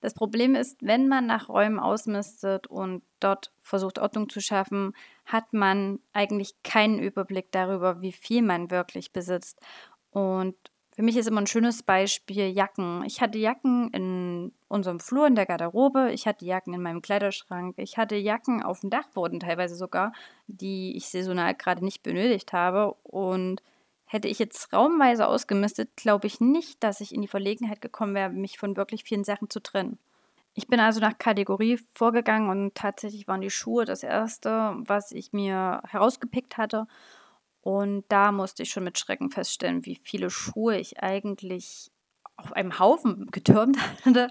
Das 0.03 0.13
Problem 0.13 0.53
ist, 0.53 0.81
wenn 0.81 1.07
man 1.07 1.27
nach 1.27 1.47
Räumen 1.47 1.79
ausmistet 1.79 2.67
und 2.67 3.03
dort 3.21 3.53
versucht, 3.61 3.99
Ordnung 3.99 4.27
zu 4.27 4.41
schaffen, 4.41 4.91
hat 5.25 5.53
man 5.53 5.99
eigentlich 6.11 6.61
keinen 6.61 6.99
Überblick 6.99 7.53
darüber, 7.53 8.01
wie 8.01 8.11
viel 8.11 8.41
man 8.41 8.69
wirklich 8.69 9.13
besitzt. 9.13 9.61
Und 10.11 10.57
für 10.93 11.03
mich 11.03 11.15
ist 11.15 11.27
immer 11.27 11.39
ein 11.39 11.47
schönes 11.47 11.83
Beispiel 11.83 12.49
Jacken. 12.49 13.05
Ich 13.05 13.21
hatte 13.21 13.37
Jacken 13.37 13.91
in 13.91 14.51
unserem 14.67 14.99
Flur 14.99 15.25
in 15.25 15.35
der 15.35 15.45
Garderobe, 15.45 16.11
ich 16.11 16.27
hatte 16.27 16.43
Jacken 16.43 16.73
in 16.73 16.81
meinem 16.81 17.01
Kleiderschrank, 17.01 17.75
ich 17.77 17.97
hatte 17.97 18.17
Jacken 18.17 18.61
auf 18.61 18.81
dem 18.81 18.89
Dachboden 18.89 19.39
teilweise 19.39 19.75
sogar, 19.75 20.11
die 20.47 20.97
ich 20.97 21.07
saisonal 21.07 21.55
gerade 21.55 21.85
nicht 21.85 22.03
benötigt 22.03 22.51
habe. 22.51 22.93
Und 23.03 23.63
Hätte 24.13 24.27
ich 24.27 24.37
jetzt 24.37 24.71
raumweise 24.71 25.27
ausgemistet, 25.27 25.89
glaube 25.95 26.27
ich 26.27 26.39
nicht, 26.39 26.83
dass 26.83 27.01
ich 27.01 27.15
in 27.15 27.23
die 27.23 27.27
Verlegenheit 27.27 27.81
gekommen 27.81 28.13
wäre, 28.13 28.29
mich 28.29 28.59
von 28.59 28.77
wirklich 28.77 29.03
vielen 29.03 29.23
Sachen 29.23 29.49
zu 29.49 29.59
trennen. 29.59 29.97
Ich 30.53 30.67
bin 30.67 30.79
also 30.79 30.99
nach 30.99 31.17
Kategorie 31.17 31.79
vorgegangen 31.95 32.51
und 32.51 32.75
tatsächlich 32.75 33.27
waren 33.27 33.41
die 33.41 33.49
Schuhe 33.49 33.85
das 33.85 34.03
erste, 34.03 34.75
was 34.77 35.13
ich 35.13 35.33
mir 35.33 35.81
herausgepickt 35.87 36.57
hatte. 36.57 36.85
Und 37.61 38.03
da 38.07 38.31
musste 38.31 38.61
ich 38.61 38.69
schon 38.69 38.83
mit 38.83 38.99
Schrecken 38.99 39.31
feststellen, 39.31 39.83
wie 39.87 39.95
viele 39.95 40.29
Schuhe 40.29 40.77
ich 40.77 41.01
eigentlich 41.01 41.89
auf 42.35 42.53
einem 42.53 42.77
Haufen 42.77 43.31
getürmt 43.31 43.79
hatte, 44.05 44.29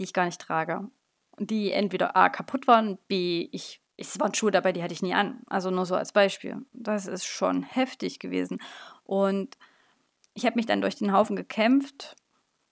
die 0.00 0.02
ich 0.02 0.12
gar 0.12 0.24
nicht 0.24 0.40
trage. 0.40 0.90
Die 1.38 1.70
entweder 1.70 2.16
A 2.16 2.28
kaputt 2.28 2.66
waren, 2.66 2.98
B 3.06 3.48
ich 3.52 3.82
es 3.96 4.18
waren 4.18 4.34
Schuhe 4.34 4.50
dabei, 4.50 4.72
die 4.72 4.82
hatte 4.82 4.94
ich 4.94 5.02
nie 5.02 5.14
an. 5.14 5.42
Also 5.46 5.70
nur 5.70 5.86
so 5.86 5.94
als 5.94 6.12
Beispiel. 6.12 6.56
Das 6.72 7.06
ist 7.06 7.24
schon 7.24 7.62
heftig 7.62 8.18
gewesen. 8.18 8.60
Und 9.04 9.56
ich 10.34 10.46
habe 10.46 10.56
mich 10.56 10.66
dann 10.66 10.80
durch 10.80 10.96
den 10.96 11.12
Haufen 11.12 11.36
gekämpft. 11.36 12.16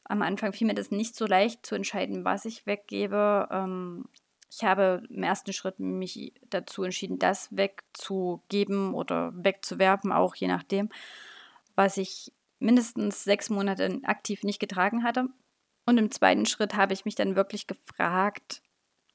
Am 0.05 0.23
Anfang 0.23 0.53
fiel 0.53 0.67
mir 0.67 0.75
das 0.75 0.91
nicht 0.91 1.15
so 1.15 1.27
leicht 1.27 1.65
zu 1.65 1.75
entscheiden, 1.75 2.25
was 2.25 2.45
ich 2.45 2.67
weggebe. 2.67 3.49
Ähm, 3.51 4.07
ich 4.51 4.65
habe 4.65 5.03
im 5.09 5.23
ersten 5.23 5.53
Schritt 5.53 5.79
mich 5.79 6.35
dazu 6.49 6.83
entschieden, 6.83 7.19
das 7.19 7.55
wegzugeben 7.57 8.95
oder 8.95 9.33
wegzuwerfen, 9.35 10.11
auch 10.11 10.35
je 10.35 10.49
nachdem, 10.49 10.89
was 11.77 11.97
ich 11.97 12.33
mindestens 12.59 13.23
sechs 13.23 13.49
Monate 13.49 14.01
aktiv 14.05 14.43
nicht 14.43 14.59
getragen 14.59 15.05
hatte. 15.05 15.29
Und 15.87 15.99
im 15.99 16.11
zweiten 16.11 16.47
Schritt 16.47 16.75
habe 16.75 16.93
ich 16.93 17.05
mich 17.05 17.15
dann 17.15 17.37
wirklich 17.37 17.67
gefragt, 17.67 18.63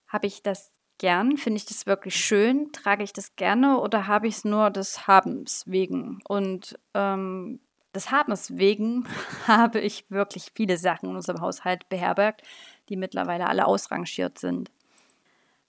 habe 0.07 0.27
ich 0.27 0.41
das 0.41 0.71
gern? 0.97 1.37
Finde 1.37 1.57
ich 1.57 1.65
das 1.65 1.85
wirklich 1.85 2.15
schön? 2.15 2.71
Trage 2.71 3.03
ich 3.03 3.13
das 3.13 3.35
gerne 3.35 3.79
oder 3.79 4.07
habe 4.07 4.27
ich 4.27 4.37
es 4.37 4.45
nur 4.45 4.69
des 4.69 5.07
Habens 5.07 5.63
wegen? 5.67 6.19
Und 6.27 6.77
ähm, 6.93 7.59
des 7.93 8.11
Habens 8.11 8.57
wegen 8.57 9.07
habe 9.47 9.79
ich 9.79 10.05
wirklich 10.09 10.51
viele 10.53 10.77
Sachen 10.77 11.09
in 11.09 11.15
unserem 11.15 11.41
Haushalt 11.41 11.87
beherbergt, 11.89 12.41
die 12.89 12.97
mittlerweile 12.97 13.47
alle 13.47 13.65
ausrangiert 13.65 14.37
sind. 14.37 14.69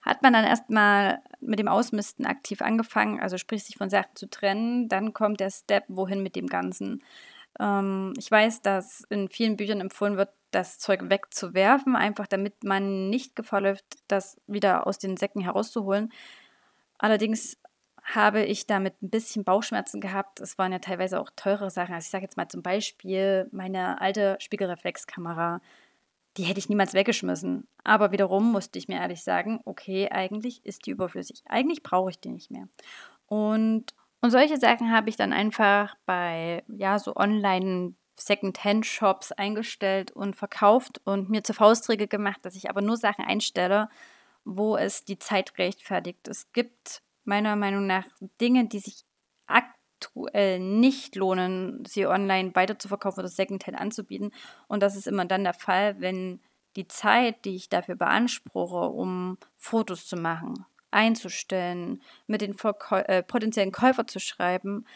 Hat 0.03 0.23
man 0.23 0.33
dann 0.33 0.45
erstmal 0.45 1.21
mit 1.41 1.59
dem 1.59 1.69
Ausmisten 1.69 2.27
aktiv 2.27 2.63
angefangen, 2.63 3.21
also 3.21 3.39
sprich 3.39 3.65
sich 3.65 3.77
von 3.77 3.91
Sachen 3.91 4.15
zu 4.15 4.31
trennen, 4.31 4.89
dann 4.89 5.13
kommt 5.13 5.41
der 5.41 5.51
Step, 5.51 5.85
wohin 5.89 6.23
mit 6.23 6.37
dem 6.37 6.47
Ganzen. 6.47 7.03
Ähm, 7.61 8.15
ich 8.19 8.31
weiß, 8.31 8.63
dass 8.63 9.05
in 9.11 9.29
vielen 9.29 9.57
Büchern 9.57 9.81
empfohlen 9.81 10.17
wird, 10.17 10.31
das 10.51 10.79
Zeug 10.79 11.11
wegzuwerfen, 11.11 11.97
einfach 11.97 12.27
damit 12.27 12.65
man 12.65 13.11
nicht 13.11 13.37
Gefahr 13.37 13.61
läuft, 13.61 13.85
das 14.09 14.41
wieder 14.47 14.87
aus 14.87 14.99
den 14.99 15.17
Säcken 15.17 15.43
herauszuholen. 15.43 16.13
Allerdings 16.99 17.59
habe 18.03 18.45
ich 18.45 18.67
damit 18.67 19.03
ein 19.03 19.11
bisschen 19.11 19.45
Bauchschmerzen 19.45 20.01
gehabt. 20.01 20.41
Es 20.41 20.59
waren 20.59 20.73
ja 20.73 20.79
teilweise 20.79 21.21
auch 21.21 21.31
teure 21.35 21.71
Sachen. 21.71 21.95
Also 21.95 22.07
ich 22.07 22.11
sage 22.11 22.25
jetzt 22.25 22.37
mal 22.37 22.49
zum 22.49 22.63
Beispiel 22.63 23.49
meine 23.51 24.01
alte 24.01 24.37
Spiegelreflexkamera. 24.39 25.61
Die 26.37 26.45
hätte 26.45 26.61
ich 26.61 26.69
niemals 26.69 26.95
weggeschmissen. 26.95 27.67
Aber 27.83 28.13
wiederum 28.13 28.53
musste 28.53 28.79
ich 28.79 28.87
mir 28.87 29.01
ehrlich 29.01 29.25
sagen, 29.25 29.61
okay, 29.65 30.09
eigentlich 30.09 30.65
ist 30.65 30.87
die 30.87 30.91
überflüssig. 30.91 31.43
Eigentlich 31.47 31.83
brauche 31.83 32.11
ich 32.11 32.21
die 32.21 32.31
nicht 32.31 32.51
mehr. 32.51 32.69
Und 33.27 33.93
und 34.21 34.31
solche 34.31 34.57
Sachen 34.57 34.91
habe 34.91 35.09
ich 35.09 35.17
dann 35.17 35.33
einfach 35.33 35.95
bei, 36.07 36.65
ja, 36.69 36.99
so 36.99 37.15
online 37.17 37.95
Second-Hand-Shops 38.19 39.33
eingestellt 39.33 40.11
und 40.11 40.37
verkauft 40.37 41.01
und 41.05 41.29
mir 41.29 41.45
zur 41.45 41.55
Faustregel 41.55 42.09
gemacht, 42.09 42.41
dass 42.43 42.57
ich 42.57 42.71
aber 42.71 42.81
nur 42.81 42.97
Sachen 42.97 43.25
einstelle, 43.25 43.89
wo 44.45 44.77
es 44.77 45.05
die 45.05 45.19
Zeit 45.19 45.59
rechtfertigt. 45.59 46.27
Es 46.29 46.53
gibt 46.53 47.03
meiner 47.25 47.57
Meinung 47.57 47.87
nach 47.87 48.05
Dinge, 48.41 48.67
die 48.69 48.79
sich 48.79 49.05
aktuell 49.47 50.61
nicht 50.61 51.17
lohnen, 51.17 51.85
sie 51.85 52.07
online 52.07 52.55
weiterzuverkaufen 52.55 53.21
oder 53.21 53.29
Second-Hand 53.29 53.79
anzubieten. 53.79 54.33
Und 54.69 54.83
das 54.83 54.97
ist 54.97 55.07
immer 55.07 55.25
dann 55.25 55.45
der 55.45 55.55
Fall, 55.55 56.01
wenn 56.01 56.41
die 56.77 56.89
Zeit, 56.89 57.45
die 57.45 57.57
ich 57.57 57.69
dafür 57.69 57.97
beanspruche, 57.97 58.89
um 58.89 59.39
Fotos 59.57 60.07
zu 60.07 60.17
machen, 60.17 60.65
einzustellen, 60.91 62.03
mit 62.27 62.41
den 62.41 62.55
Verkäu 62.55 63.01
äh, 63.01 63.23
potenziellen 63.23 63.73
Käufer 63.73 64.07
zu 64.07 64.21
schreiben, 64.21 64.87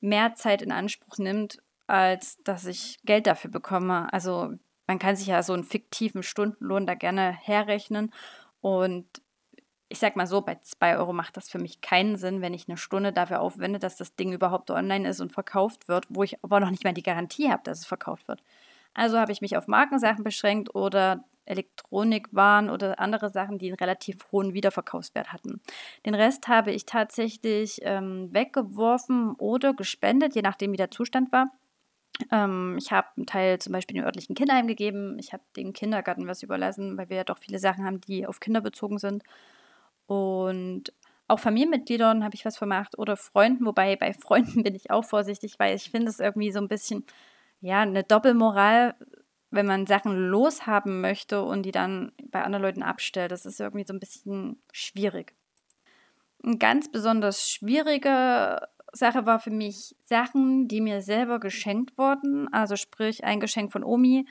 mehr 0.00 0.34
Zeit 0.34 0.62
in 0.62 0.72
Anspruch 0.72 1.18
nimmt, 1.18 1.58
als 1.86 2.42
dass 2.44 2.66
ich 2.66 2.98
Geld 3.04 3.26
dafür 3.26 3.50
bekomme. 3.50 4.12
Also 4.12 4.54
man 4.86 4.98
kann 4.98 5.16
sich 5.16 5.28
ja 5.28 5.42
so 5.42 5.52
einen 5.52 5.64
fiktiven 5.64 6.22
Stundenlohn 6.22 6.86
da 6.86 6.94
gerne 6.94 7.32
herrechnen 7.32 8.12
und 8.60 9.06
ich 9.88 9.98
sag 9.98 10.16
mal 10.16 10.26
so, 10.26 10.42
bei 10.42 10.56
2 10.56 10.98
Euro 10.98 11.12
macht 11.12 11.36
das 11.36 11.48
für 11.48 11.58
mich 11.58 11.80
keinen 11.80 12.16
Sinn, 12.16 12.40
wenn 12.40 12.54
ich 12.54 12.68
eine 12.68 12.76
Stunde 12.76 13.12
dafür 13.12 13.40
aufwende, 13.40 13.78
dass 13.78 13.96
das 13.96 14.16
Ding 14.16 14.32
überhaupt 14.32 14.70
online 14.70 15.08
ist 15.08 15.20
und 15.20 15.30
verkauft 15.30 15.86
wird, 15.88 16.06
wo 16.08 16.24
ich 16.24 16.42
aber 16.42 16.58
noch 16.58 16.70
nicht 16.70 16.84
mal 16.84 16.92
die 16.92 17.04
Garantie 17.04 17.50
habe, 17.50 17.62
dass 17.64 17.80
es 17.80 17.86
verkauft 17.86 18.26
wird. 18.26 18.42
Also 18.96 19.18
habe 19.18 19.30
ich 19.30 19.42
mich 19.42 19.56
auf 19.56 19.68
Markensachen 19.68 20.24
beschränkt 20.24 20.74
oder 20.74 21.22
Elektronikwaren 21.44 22.70
oder 22.70 22.98
andere 22.98 23.28
Sachen, 23.28 23.58
die 23.58 23.66
einen 23.66 23.76
relativ 23.76 24.32
hohen 24.32 24.54
Wiederverkaufswert 24.54 25.32
hatten. 25.32 25.60
Den 26.06 26.14
Rest 26.14 26.48
habe 26.48 26.72
ich 26.72 26.86
tatsächlich 26.86 27.80
ähm, 27.82 28.32
weggeworfen 28.32 29.34
oder 29.34 29.74
gespendet, 29.74 30.34
je 30.34 30.42
nachdem 30.42 30.72
wie 30.72 30.78
der 30.78 30.90
Zustand 30.90 31.30
war. 31.30 31.52
Ähm, 32.32 32.76
ich 32.78 32.90
habe 32.90 33.08
einen 33.16 33.26
Teil 33.26 33.58
zum 33.58 33.74
Beispiel 33.74 33.96
dem 33.96 34.04
örtlichen 34.06 34.34
Kinderheim 34.34 34.66
gegeben. 34.66 35.18
Ich 35.18 35.34
habe 35.34 35.42
dem 35.56 35.74
Kindergarten 35.74 36.26
was 36.26 36.42
überlassen, 36.42 36.96
weil 36.96 37.10
wir 37.10 37.18
ja 37.18 37.24
doch 37.24 37.38
viele 37.38 37.58
Sachen 37.58 37.84
haben, 37.84 38.00
die 38.00 38.26
auf 38.26 38.40
Kinder 38.40 38.62
bezogen 38.62 38.98
sind. 38.98 39.22
Und 40.06 40.92
auch 41.28 41.38
Familienmitgliedern 41.40 42.24
habe 42.24 42.34
ich 42.34 42.46
was 42.46 42.56
vermacht 42.56 42.98
oder 42.98 43.16
Freunden, 43.16 43.66
wobei 43.66 43.94
bei 43.96 44.14
Freunden 44.14 44.62
bin 44.64 44.74
ich 44.74 44.90
auch 44.90 45.04
vorsichtig, 45.04 45.58
weil 45.58 45.76
ich 45.76 45.90
finde 45.90 46.08
es 46.08 46.18
irgendwie 46.18 46.50
so 46.50 46.60
ein 46.60 46.68
bisschen, 46.68 47.04
ja, 47.60 47.80
eine 47.80 48.04
Doppelmoral, 48.04 48.94
wenn 49.50 49.66
man 49.66 49.86
Sachen 49.86 50.16
loshaben 50.28 51.00
möchte 51.00 51.42
und 51.42 51.62
die 51.62 51.72
dann 51.72 52.12
bei 52.30 52.42
anderen 52.42 52.62
Leuten 52.62 52.82
abstellt. 52.82 53.32
Das 53.32 53.46
ist 53.46 53.60
irgendwie 53.60 53.86
so 53.86 53.94
ein 53.94 54.00
bisschen 54.00 54.62
schwierig. 54.72 55.34
Eine 56.42 56.58
ganz 56.58 56.90
besonders 56.90 57.48
schwierige 57.48 58.60
Sache 58.92 59.26
war 59.26 59.40
für 59.40 59.50
mich 59.50 59.96
Sachen, 60.04 60.68
die 60.68 60.80
mir 60.80 61.02
selber 61.02 61.40
geschenkt 61.40 61.96
wurden. 61.98 62.52
Also 62.52 62.76
sprich 62.76 63.24
ein 63.24 63.40
Geschenk 63.40 63.72
von 63.72 63.84
Omi. 63.84 64.26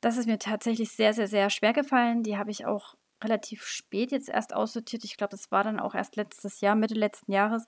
Das 0.00 0.16
ist 0.16 0.26
mir 0.26 0.38
tatsächlich 0.38 0.90
sehr, 0.90 1.12
sehr, 1.12 1.28
sehr 1.28 1.50
schwer 1.50 1.72
gefallen. 1.72 2.22
Die 2.22 2.38
habe 2.38 2.50
ich 2.50 2.66
auch 2.66 2.94
relativ 3.22 3.64
spät 3.64 4.12
jetzt 4.12 4.28
erst 4.28 4.54
aussortiert. 4.54 5.04
Ich 5.04 5.16
glaube, 5.16 5.32
das 5.32 5.50
war 5.50 5.62
dann 5.62 5.78
auch 5.78 5.94
erst 5.94 6.16
letztes 6.16 6.60
Jahr, 6.60 6.74
Mitte 6.74 6.94
letzten 6.94 7.32
Jahres 7.32 7.66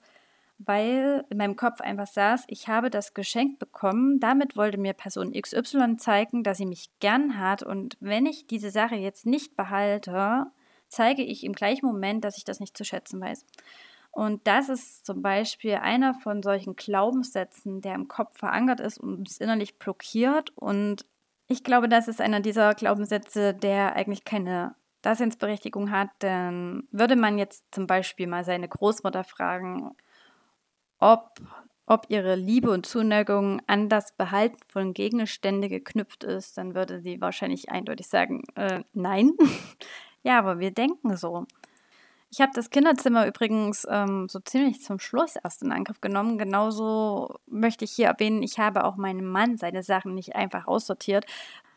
weil 0.66 1.24
in 1.30 1.38
meinem 1.38 1.56
Kopf 1.56 1.80
einfach 1.80 2.06
saß, 2.06 2.44
ich 2.48 2.68
habe 2.68 2.90
das 2.90 3.14
Geschenk 3.14 3.58
bekommen, 3.58 4.20
damit 4.20 4.56
wollte 4.56 4.78
mir 4.78 4.92
Person 4.92 5.32
XY 5.32 5.96
zeigen, 5.96 6.42
dass 6.42 6.58
sie 6.58 6.66
mich 6.66 6.90
gern 7.00 7.38
hat 7.38 7.62
und 7.62 7.96
wenn 8.00 8.26
ich 8.26 8.46
diese 8.46 8.70
Sache 8.70 8.96
jetzt 8.96 9.26
nicht 9.26 9.56
behalte, 9.56 10.46
zeige 10.88 11.22
ich 11.22 11.44
im 11.44 11.52
gleichen 11.52 11.86
Moment, 11.86 12.24
dass 12.24 12.36
ich 12.36 12.44
das 12.44 12.60
nicht 12.60 12.76
zu 12.76 12.84
schätzen 12.84 13.20
weiß. 13.20 13.46
Und 14.12 14.46
das 14.46 14.68
ist 14.68 15.06
zum 15.06 15.22
Beispiel 15.22 15.76
einer 15.76 16.12
von 16.12 16.42
solchen 16.42 16.76
Glaubenssätzen, 16.76 17.80
der 17.80 17.94
im 17.94 18.08
Kopf 18.08 18.38
verankert 18.38 18.78
ist 18.78 18.98
und 18.98 19.20
uns 19.20 19.38
innerlich 19.38 19.78
blockiert. 19.78 20.52
Und 20.54 21.06
ich 21.48 21.64
glaube, 21.64 21.88
das 21.88 22.08
ist 22.08 22.20
einer 22.20 22.40
dieser 22.40 22.74
Glaubenssätze, 22.74 23.54
der 23.54 23.96
eigentlich 23.96 24.24
keine 24.24 24.74
Daseinsberechtigung 25.00 25.90
hat. 25.90 26.10
Denn 26.20 26.86
würde 26.92 27.16
man 27.16 27.38
jetzt 27.38 27.64
zum 27.74 27.86
Beispiel 27.86 28.26
mal 28.26 28.44
seine 28.44 28.68
Großmutter 28.68 29.24
fragen, 29.24 29.96
ob, 31.02 31.40
ob 31.86 32.06
ihre 32.08 32.36
Liebe 32.36 32.70
und 32.70 32.86
Zuneigung 32.86 33.60
an 33.66 33.88
das 33.88 34.12
Behalten 34.12 34.58
von 34.68 34.94
Gegenständen 34.94 35.68
geknüpft 35.68 36.22
ist, 36.22 36.56
dann 36.56 36.76
würde 36.76 37.00
sie 37.00 37.20
wahrscheinlich 37.20 37.70
eindeutig 37.70 38.06
sagen, 38.06 38.44
äh, 38.54 38.84
nein. 38.92 39.32
ja, 40.22 40.38
aber 40.38 40.60
wir 40.60 40.70
denken 40.70 41.16
so. 41.16 41.44
Ich 42.30 42.40
habe 42.40 42.52
das 42.54 42.70
Kinderzimmer 42.70 43.26
übrigens 43.26 43.86
ähm, 43.90 44.28
so 44.28 44.38
ziemlich 44.38 44.80
zum 44.80 45.00
Schluss 45.00 45.34
erst 45.36 45.62
in 45.62 45.72
Angriff 45.72 46.00
genommen. 46.00 46.38
Genauso 46.38 47.34
möchte 47.46 47.84
ich 47.84 47.90
hier 47.92 48.06
erwähnen, 48.06 48.42
ich 48.42 48.58
habe 48.58 48.84
auch 48.84 48.96
meinem 48.96 49.26
Mann 49.26 49.58
seine 49.58 49.82
Sachen 49.82 50.14
nicht 50.14 50.36
einfach 50.36 50.66
aussortiert. 50.66 51.26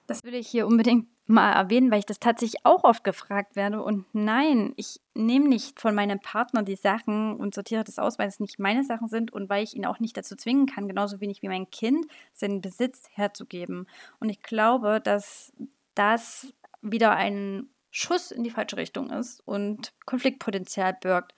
Das 0.08 0.24
will 0.24 0.36
ich 0.36 0.48
hier 0.48 0.68
unbedingt 0.68 1.08
mal 1.28 1.52
erwähnen, 1.54 1.90
weil 1.90 2.00
ich 2.00 2.06
das 2.06 2.20
tatsächlich 2.20 2.66
auch 2.66 2.84
oft 2.84 3.04
gefragt 3.04 3.56
werde. 3.56 3.82
Und 3.82 4.06
nein, 4.14 4.74
ich 4.76 5.02
nehme 5.16 5.48
nicht 5.48 5.80
von 5.80 5.96
meinem 5.96 6.20
Partner 6.20 6.62
die 6.62 6.76
Sachen 6.76 7.36
und 7.38 7.56
sortiere 7.56 7.84
das 7.84 7.98
aus, 7.98 8.20
weil 8.20 8.28
es 8.28 8.40
nicht 8.40 8.60
meine 8.60 8.84
Sachen 8.84 9.08
sind 9.08 9.34
und 9.34 9.50
weil 9.50 9.64
ich 9.64 9.76
ihn 9.76 9.86
auch 9.86 10.00
nicht 10.00 10.16
dazu 10.16 10.36
zwingen 10.36 10.68
kann, 10.68 10.88
genauso 10.88 11.22
wenig 11.22 11.42
wie 11.42 11.48
mein 11.48 11.72
Kind 11.72 12.06
seinen 12.34 12.62
Besitz 12.62 13.10
herzugeben. 13.14 13.88
Und 14.20 14.30
ich 14.30 14.44
glaube, 14.44 15.02
dass 15.02 15.52
das 15.96 16.54
wieder 16.82 17.12
ein 17.12 17.70
Schuss 17.90 18.32
in 18.32 18.44
die 18.44 18.52
falsche 18.52 18.78
Richtung 18.78 19.10
ist 19.10 19.42
und 19.48 19.94
Konfliktpotenzial 20.06 20.96
birgt. 21.02 21.34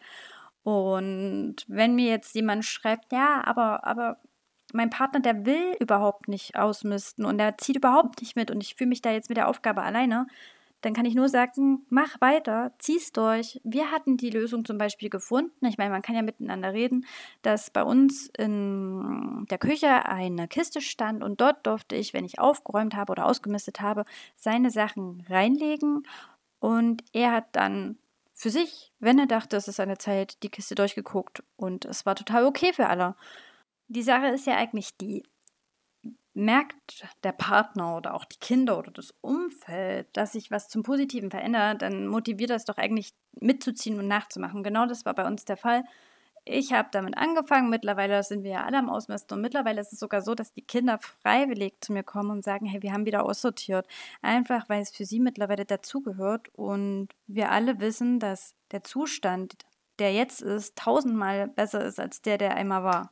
Und 0.64 1.58
wenn 1.68 1.96
mir 1.96 2.10
jetzt 2.10 2.36
jemand 2.36 2.66
schreibt, 2.66 3.14
ja, 3.14 3.42
aber, 3.46 3.86
aber 3.86 4.18
mein 4.74 4.90
Partner, 4.90 5.20
der 5.20 5.46
will 5.46 5.76
überhaupt 5.80 6.28
nicht 6.28 6.56
ausmisten 6.58 7.26
und 7.26 7.38
der 7.38 7.58
zieht 7.58 7.78
überhaupt 7.78 8.22
nicht 8.22 8.36
mit 8.36 8.52
und 8.52 8.62
ich 8.62 8.76
fühle 8.76 8.90
mich 8.90 9.02
da 9.02 9.12
jetzt 9.12 9.30
mit 9.30 9.38
der 9.38 9.48
Aufgabe 9.48 9.84
alleine, 9.84 10.28
dann 10.82 10.94
kann 10.94 11.06
ich 11.06 11.16
nur 11.16 11.28
sagen, 11.28 11.86
mach 11.90 12.22
weiter, 12.22 12.72
zieh's 12.78 13.12
durch. 13.12 13.60
Wir 13.64 13.92
hatten 13.92 14.16
die 14.18 14.30
Lösung 14.30 14.64
zum 14.64 14.78
Beispiel 14.78 15.10
gefunden. 15.10 15.66
Ich 15.66 15.78
meine, 15.78 15.90
man 15.90 16.04
kann 16.04 16.16
ja 16.16 16.22
miteinander 16.22 16.72
reden, 16.72 17.06
dass 17.42 17.72
bei 17.72 17.84
uns 17.84 18.30
in 18.38 19.46
der 19.50 19.58
Küche 19.58 20.06
eine 20.06 20.48
Kiste 20.48 20.82
stand 20.82 21.24
und 21.24 21.42
dort 21.42 21.66
durfte 21.66 21.96
ich, 21.96 22.14
wenn 22.14 22.26
ich 22.26 22.40
aufgeräumt 22.40 22.96
habe 22.96 23.12
oder 23.12 23.26
ausgemistet 23.26 23.82
habe, 23.82 24.06
seine 24.36 24.70
Sachen 24.70 25.26
reinlegen 25.30 26.04
Und 26.60 27.04
er 27.14 27.32
hat 27.32 27.48
dann 27.54 27.98
für 28.34 28.52
sich, 28.52 28.94
wenn 29.00 29.20
er 29.20 29.28
dachte, 29.28 29.58
es 29.58 29.68
ist 29.68 29.78
seine 29.78 29.98
Zeit, 29.98 30.44
die 30.44 30.50
Kiste 30.50 30.76
durchgeguckt 30.76 31.44
und 31.56 31.86
es 31.86 32.06
war 32.06 32.16
total 32.16 32.46
okay 32.46 32.72
für 32.74 32.88
alle. 32.88 33.16
Die 33.88 34.04
Sache 34.04 34.28
ist 34.28 34.46
ja 34.48 34.56
eigentlich 34.56 34.98
die, 34.98 35.24
merkt 36.34 37.04
der 37.24 37.32
Partner 37.32 37.98
oder 37.98 38.14
auch 38.14 38.26
die 38.26 38.38
Kinder 38.40 38.78
oder 38.78 38.92
das 38.92 39.14
Umfeld, 39.22 40.08
dass 40.14 40.34
sich 40.34 40.52
was 40.52 40.70
zum 40.70 40.84
Positiven 40.84 41.32
verändert, 41.32 41.82
dann 41.82 42.08
motiviert 42.08 42.52
das 42.52 42.66
doch 42.66 42.78
eigentlich 42.78 43.14
mitzuziehen 43.40 43.98
und 44.00 44.08
nachzumachen. 44.08 44.64
Genau 44.64 44.86
das 44.86 45.06
war 45.06 45.16
bei 45.16 45.26
uns 45.26 45.46
der 45.46 45.58
Fall. 45.58 45.84
Ich 46.46 46.72
habe 46.74 46.88
damit 46.92 47.18
angefangen. 47.18 47.70
Mittlerweile 47.70 48.24
sind 48.24 48.44
wir 48.44 48.52
ja 48.52 48.64
alle 48.64 48.78
am 48.78 48.90
Ausmisten. 48.90 49.36
Und 49.36 49.42
mittlerweile 49.42 49.82
ist 49.82 49.92
es 49.92 50.00
sogar 50.00 50.22
so, 50.22 50.34
dass 50.34 50.54
die 50.54 50.62
Kinder 50.62 50.98
freiwillig 51.00 51.74
zu 51.82 51.92
mir 51.92 52.04
kommen 52.04 52.32
und 52.32 52.44
sagen: 52.46 52.66
Hey, 52.66 52.82
wir 52.82 52.94
haben 52.94 53.06
wieder 53.06 53.26
aussortiert. 53.26 53.86
Einfach, 54.22 54.70
weil 54.70 54.82
es 54.82 54.92
für 54.92 55.06
sie 55.06 55.20
mittlerweile 55.20 55.66
dazugehört. 55.66 56.48
Und 56.54 57.10
wir 57.28 57.52
alle 57.52 57.80
wissen, 57.82 58.20
dass 58.20 58.56
der 58.72 58.84
Zustand, 58.84 59.56
der 60.00 60.14
jetzt 60.14 60.42
ist, 60.42 60.78
tausendmal 60.78 61.48
besser 61.50 61.84
ist 61.84 62.00
als 62.00 62.22
der, 62.22 62.38
der 62.38 62.56
einmal 62.56 62.84
war. 62.84 63.12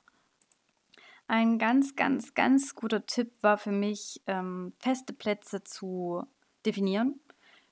Ein 1.27 1.57
ganz, 1.57 1.95
ganz, 1.95 2.35
ganz 2.35 2.75
guter 2.75 3.05
Tipp 3.05 3.31
war 3.41 3.57
für 3.57 3.71
mich, 3.71 4.21
ähm, 4.27 4.73
feste 4.79 5.11
Plätze 5.13 5.63
zu 5.63 6.23
definieren. 6.65 7.19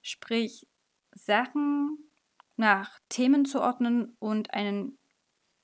Sprich, 0.02 0.68
Sachen 1.12 2.00
nach 2.56 3.00
Themen 3.10 3.46
zu 3.46 3.62
ordnen 3.62 4.16
und 4.20 4.54
einen 4.54 4.98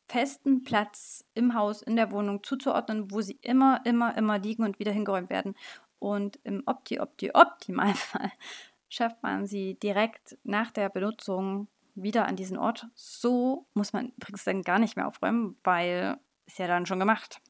festen 0.08 0.64
Platz 0.64 1.26
im 1.34 1.54
Haus, 1.54 1.82
in 1.82 1.96
der 1.96 2.12
Wohnung 2.12 2.44
zuzuordnen, 2.44 3.12
wo 3.12 3.22
sie 3.22 3.40
immer, 3.42 3.82
immer, 3.86 4.18
immer 4.18 4.40
liegen 4.40 4.64
und 4.64 4.80
wieder 4.80 4.92
hingeräumt 4.92 5.30
werden. 5.30 5.56
Und 6.00 6.40
im 6.44 6.64
Opti, 6.66 7.00
Opti, 7.00 7.32
Optimalfall 7.34 8.32
schafft 8.90 9.22
man 9.24 9.46
sie 9.46 9.76
direkt 9.76 10.38
nach 10.44 10.72
der 10.72 10.90
Benutzung 10.90 11.68
wieder 11.96 12.28
an 12.28 12.36
diesen 12.36 12.58
Ort. 12.58 12.88
So 12.94 13.66
muss 13.74 13.94
man 13.94 14.10
übrigens 14.18 14.44
dann 14.44 14.62
gar 14.62 14.80
nicht 14.80 14.96
mehr 14.96 15.08
aufräumen, 15.08 15.58
weil 15.64 16.18
ist 16.46 16.58
ja 16.58 16.68
dann 16.68 16.86
schon 16.86 17.00
gemacht. 17.00 17.42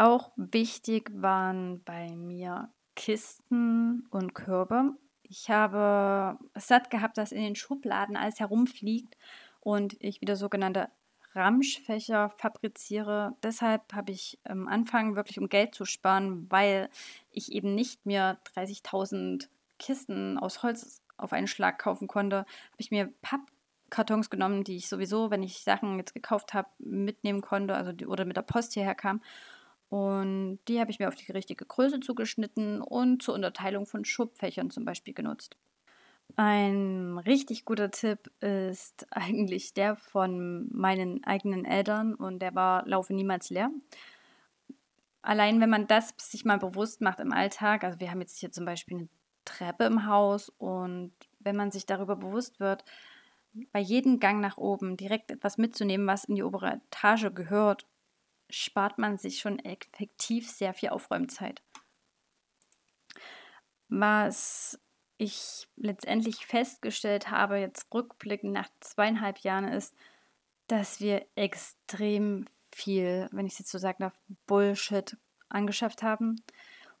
Auch 0.00 0.30
wichtig 0.36 1.10
waren 1.12 1.82
bei 1.84 2.10
mir 2.16 2.70
Kisten 2.96 4.06
und 4.08 4.34
Körbe. 4.34 4.94
Ich 5.22 5.50
habe 5.50 6.38
es 6.54 6.68
satt 6.68 6.88
gehabt, 6.88 7.18
dass 7.18 7.32
in 7.32 7.42
den 7.42 7.54
Schubladen 7.54 8.16
alles 8.16 8.40
herumfliegt 8.40 9.18
und 9.60 9.98
ich 10.00 10.22
wieder 10.22 10.36
sogenannte 10.36 10.88
Ramschfächer 11.34 12.30
fabriziere. 12.30 13.36
Deshalb 13.42 13.92
habe 13.92 14.12
ich 14.12 14.38
am 14.44 14.68
Anfang 14.68 15.16
wirklich, 15.16 15.38
um 15.38 15.50
Geld 15.50 15.74
zu 15.74 15.84
sparen, 15.84 16.50
weil 16.50 16.88
ich 17.30 17.52
eben 17.52 17.74
nicht 17.74 18.06
mehr 18.06 18.40
30.000 18.56 19.48
Kisten 19.78 20.38
aus 20.38 20.62
Holz 20.62 21.02
auf 21.18 21.34
einen 21.34 21.46
Schlag 21.46 21.78
kaufen 21.78 22.08
konnte, 22.08 22.38
habe 22.38 22.78
ich 22.78 22.90
mir 22.90 23.12
Pappkartons 23.20 24.30
genommen, 24.30 24.64
die 24.64 24.76
ich 24.76 24.88
sowieso, 24.88 25.30
wenn 25.30 25.42
ich 25.42 25.62
Sachen 25.62 25.98
jetzt 25.98 26.14
gekauft 26.14 26.54
habe, 26.54 26.70
mitnehmen 26.78 27.42
konnte, 27.42 27.74
also 27.74 27.92
die, 27.92 28.06
oder 28.06 28.24
mit 28.24 28.38
der 28.38 28.42
Post 28.42 28.72
hierher 28.72 28.94
kam. 28.94 29.20
Und 29.90 30.60
die 30.68 30.80
habe 30.80 30.92
ich 30.92 31.00
mir 31.00 31.08
auf 31.08 31.16
die 31.16 31.30
richtige 31.32 31.66
Größe 31.66 31.98
zugeschnitten 32.00 32.80
und 32.80 33.22
zur 33.22 33.34
Unterteilung 33.34 33.86
von 33.86 34.04
Schubfächern 34.04 34.70
zum 34.70 34.84
Beispiel 34.84 35.14
genutzt. 35.14 35.56
Ein 36.36 37.18
richtig 37.18 37.64
guter 37.64 37.90
Tipp 37.90 38.30
ist 38.40 39.06
eigentlich 39.10 39.74
der 39.74 39.96
von 39.96 40.68
meinen 40.72 41.24
eigenen 41.24 41.64
Eltern 41.64 42.14
und 42.14 42.40
der 42.40 42.54
war 42.54 42.86
Laufe 42.86 43.14
niemals 43.14 43.50
leer. 43.50 43.70
Allein 45.22 45.60
wenn 45.60 45.70
man 45.70 45.88
das 45.88 46.14
sich 46.18 46.44
mal 46.44 46.58
bewusst 46.58 47.00
macht 47.00 47.18
im 47.18 47.32
Alltag, 47.32 47.82
also 47.82 47.98
wir 47.98 48.10
haben 48.12 48.20
jetzt 48.20 48.38
hier 48.38 48.52
zum 48.52 48.64
Beispiel 48.64 48.96
eine 48.96 49.08
Treppe 49.44 49.84
im 49.84 50.06
Haus 50.06 50.50
und 50.56 51.12
wenn 51.40 51.56
man 51.56 51.72
sich 51.72 51.84
darüber 51.84 52.14
bewusst 52.14 52.60
wird, 52.60 52.84
bei 53.72 53.80
jedem 53.80 54.20
Gang 54.20 54.40
nach 54.40 54.56
oben 54.56 54.96
direkt 54.96 55.32
etwas 55.32 55.58
mitzunehmen, 55.58 56.06
was 56.06 56.24
in 56.24 56.36
die 56.36 56.44
obere 56.44 56.80
Etage 56.86 57.34
gehört, 57.34 57.86
spart 58.50 58.98
man 58.98 59.18
sich 59.18 59.40
schon 59.40 59.58
effektiv 59.58 60.50
sehr 60.50 60.74
viel 60.74 60.90
Aufräumzeit. 60.90 61.62
Was 63.88 64.80
ich 65.18 65.68
letztendlich 65.76 66.46
festgestellt 66.46 67.30
habe, 67.30 67.58
jetzt 67.58 67.92
rückblickend 67.92 68.52
nach 68.52 68.68
zweieinhalb 68.80 69.40
Jahren, 69.40 69.68
ist, 69.68 69.94
dass 70.66 71.00
wir 71.00 71.26
extrem 71.34 72.46
viel, 72.72 73.28
wenn 73.32 73.46
ich 73.46 73.54
es 73.54 73.58
jetzt 73.58 73.70
so 73.70 73.78
sagen 73.78 73.98
darf, 74.00 74.18
Bullshit 74.46 75.16
angeschafft 75.48 76.02
haben. 76.02 76.36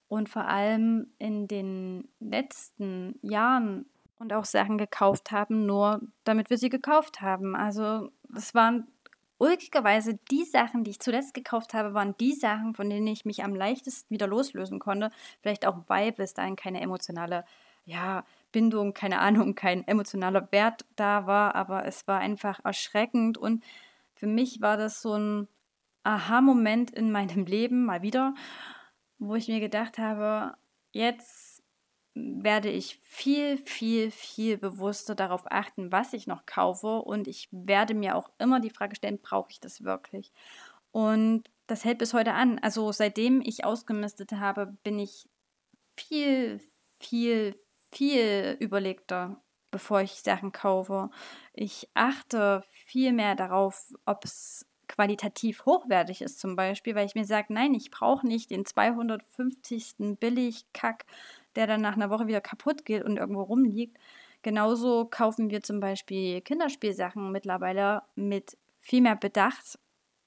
Und 0.08 0.28
vor 0.28 0.44
allem 0.46 1.14
in 1.18 1.46
den 1.46 2.08
letzten 2.18 3.18
Jahren 3.22 3.86
und 4.18 4.32
auch 4.32 4.44
Sachen 4.44 4.76
gekauft 4.76 5.30
haben, 5.30 5.66
nur 5.66 6.00
damit 6.24 6.50
wir 6.50 6.58
sie 6.58 6.68
gekauft 6.68 7.22
haben. 7.22 7.56
Also 7.56 8.10
es 8.36 8.54
waren 8.54 8.88
ulkigerweise 9.40 10.18
die 10.30 10.44
Sachen, 10.44 10.84
die 10.84 10.92
ich 10.92 11.00
zuletzt 11.00 11.34
gekauft 11.34 11.74
habe, 11.74 11.94
waren 11.94 12.14
die 12.18 12.34
Sachen, 12.34 12.74
von 12.74 12.88
denen 12.88 13.06
ich 13.06 13.24
mich 13.24 13.42
am 13.42 13.54
leichtesten 13.54 14.14
wieder 14.14 14.26
loslösen 14.26 14.78
konnte. 14.78 15.10
Vielleicht 15.40 15.66
auch, 15.66 15.78
weil 15.88 16.12
bis 16.12 16.34
dahin 16.34 16.56
keine 16.56 16.80
emotionale 16.80 17.44
ja, 17.86 18.24
Bindung, 18.52 18.92
keine 18.92 19.18
Ahnung, 19.20 19.54
kein 19.54 19.86
emotionaler 19.88 20.52
Wert 20.52 20.84
da 20.96 21.26
war, 21.26 21.54
aber 21.54 21.86
es 21.86 22.06
war 22.06 22.20
einfach 22.20 22.60
erschreckend 22.64 23.38
und 23.38 23.64
für 24.14 24.26
mich 24.26 24.60
war 24.60 24.76
das 24.76 25.00
so 25.00 25.14
ein 25.14 25.48
Aha-Moment 26.04 26.90
in 26.90 27.10
meinem 27.10 27.46
Leben 27.46 27.84
mal 27.86 28.02
wieder, 28.02 28.34
wo 29.18 29.34
ich 29.34 29.48
mir 29.48 29.60
gedacht 29.60 29.98
habe, 29.98 30.54
jetzt 30.92 31.49
werde 32.42 32.70
ich 32.70 32.98
viel, 33.02 33.58
viel, 33.58 34.10
viel 34.10 34.58
bewusster 34.58 35.14
darauf 35.14 35.42
achten, 35.50 35.92
was 35.92 36.12
ich 36.12 36.26
noch 36.26 36.46
kaufe 36.46 37.02
und 37.02 37.28
ich 37.28 37.48
werde 37.50 37.94
mir 37.94 38.16
auch 38.16 38.30
immer 38.38 38.60
die 38.60 38.70
Frage 38.70 38.96
stellen, 38.96 39.20
brauche 39.20 39.50
ich 39.50 39.60
das 39.60 39.84
wirklich? 39.84 40.32
Und 40.92 41.50
das 41.66 41.84
hält 41.84 41.98
bis 41.98 42.14
heute 42.14 42.32
an. 42.32 42.58
Also 42.60 42.90
seitdem 42.92 43.40
ich 43.40 43.64
ausgemistet 43.64 44.32
habe, 44.32 44.76
bin 44.82 44.98
ich 44.98 45.28
viel, 45.94 46.60
viel, 46.98 47.54
viel 47.92 48.56
überlegter, 48.58 49.40
bevor 49.70 50.00
ich 50.00 50.22
Sachen 50.22 50.52
kaufe. 50.52 51.10
Ich 51.52 51.88
achte 51.94 52.64
viel 52.70 53.12
mehr 53.12 53.34
darauf, 53.36 53.92
ob 54.04 54.24
es 54.24 54.66
qualitativ 54.88 55.64
hochwertig 55.66 56.20
ist 56.20 56.40
zum 56.40 56.56
Beispiel, 56.56 56.96
weil 56.96 57.06
ich 57.06 57.14
mir 57.14 57.24
sage, 57.24 57.52
nein, 57.52 57.74
ich 57.74 57.90
brauche 57.90 58.26
nicht 58.26 58.50
den 58.50 58.66
250. 58.66 60.18
Billig-Kack, 60.18 61.06
der 61.56 61.66
dann 61.66 61.80
nach 61.80 61.94
einer 61.94 62.10
Woche 62.10 62.26
wieder 62.26 62.40
kaputt 62.40 62.84
geht 62.84 63.04
und 63.04 63.16
irgendwo 63.16 63.42
rumliegt. 63.42 63.96
Genauso 64.42 65.04
kaufen 65.04 65.50
wir 65.50 65.62
zum 65.62 65.80
Beispiel 65.80 66.40
Kinderspielsachen 66.40 67.30
mittlerweile 67.30 68.02
mit 68.14 68.56
viel 68.78 69.02
mehr 69.02 69.16
Bedacht. 69.16 69.78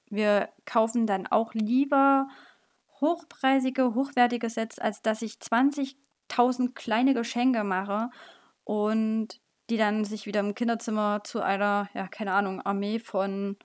Wir 0.08 0.50
kaufen 0.64 1.06
dann 1.06 1.26
auch 1.26 1.54
lieber 1.54 2.28
hochpreisige, 3.00 3.94
hochwertige 3.94 4.48
Sets, 4.48 4.78
als 4.78 5.02
dass 5.02 5.22
ich 5.22 5.40
20 5.40 5.96
tausend 6.28 6.74
kleine 6.74 7.14
Geschenke 7.14 7.64
mache 7.64 8.10
und 8.64 9.40
die 9.70 9.76
dann 9.76 10.04
sich 10.04 10.26
wieder 10.26 10.40
im 10.40 10.54
Kinderzimmer 10.54 11.22
zu 11.24 11.40
einer, 11.40 11.88
ja, 11.94 12.06
keine 12.08 12.32
Ahnung, 12.32 12.60
Armee 12.60 12.98
von 12.98 13.56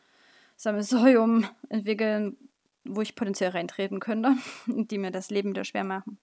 Sammelsurium 0.56 1.46
entwickeln, 1.70 2.38
wo 2.84 3.02
ich 3.02 3.16
potenziell 3.16 3.52
reintreten 3.52 4.00
könnte 4.00 4.36
und 4.68 4.92
die 4.92 4.98
mir 4.98 5.12
das 5.12 5.30
Leben 5.30 5.50
wieder 5.50 5.66
schwer 5.66 5.84
machen. 5.84 6.18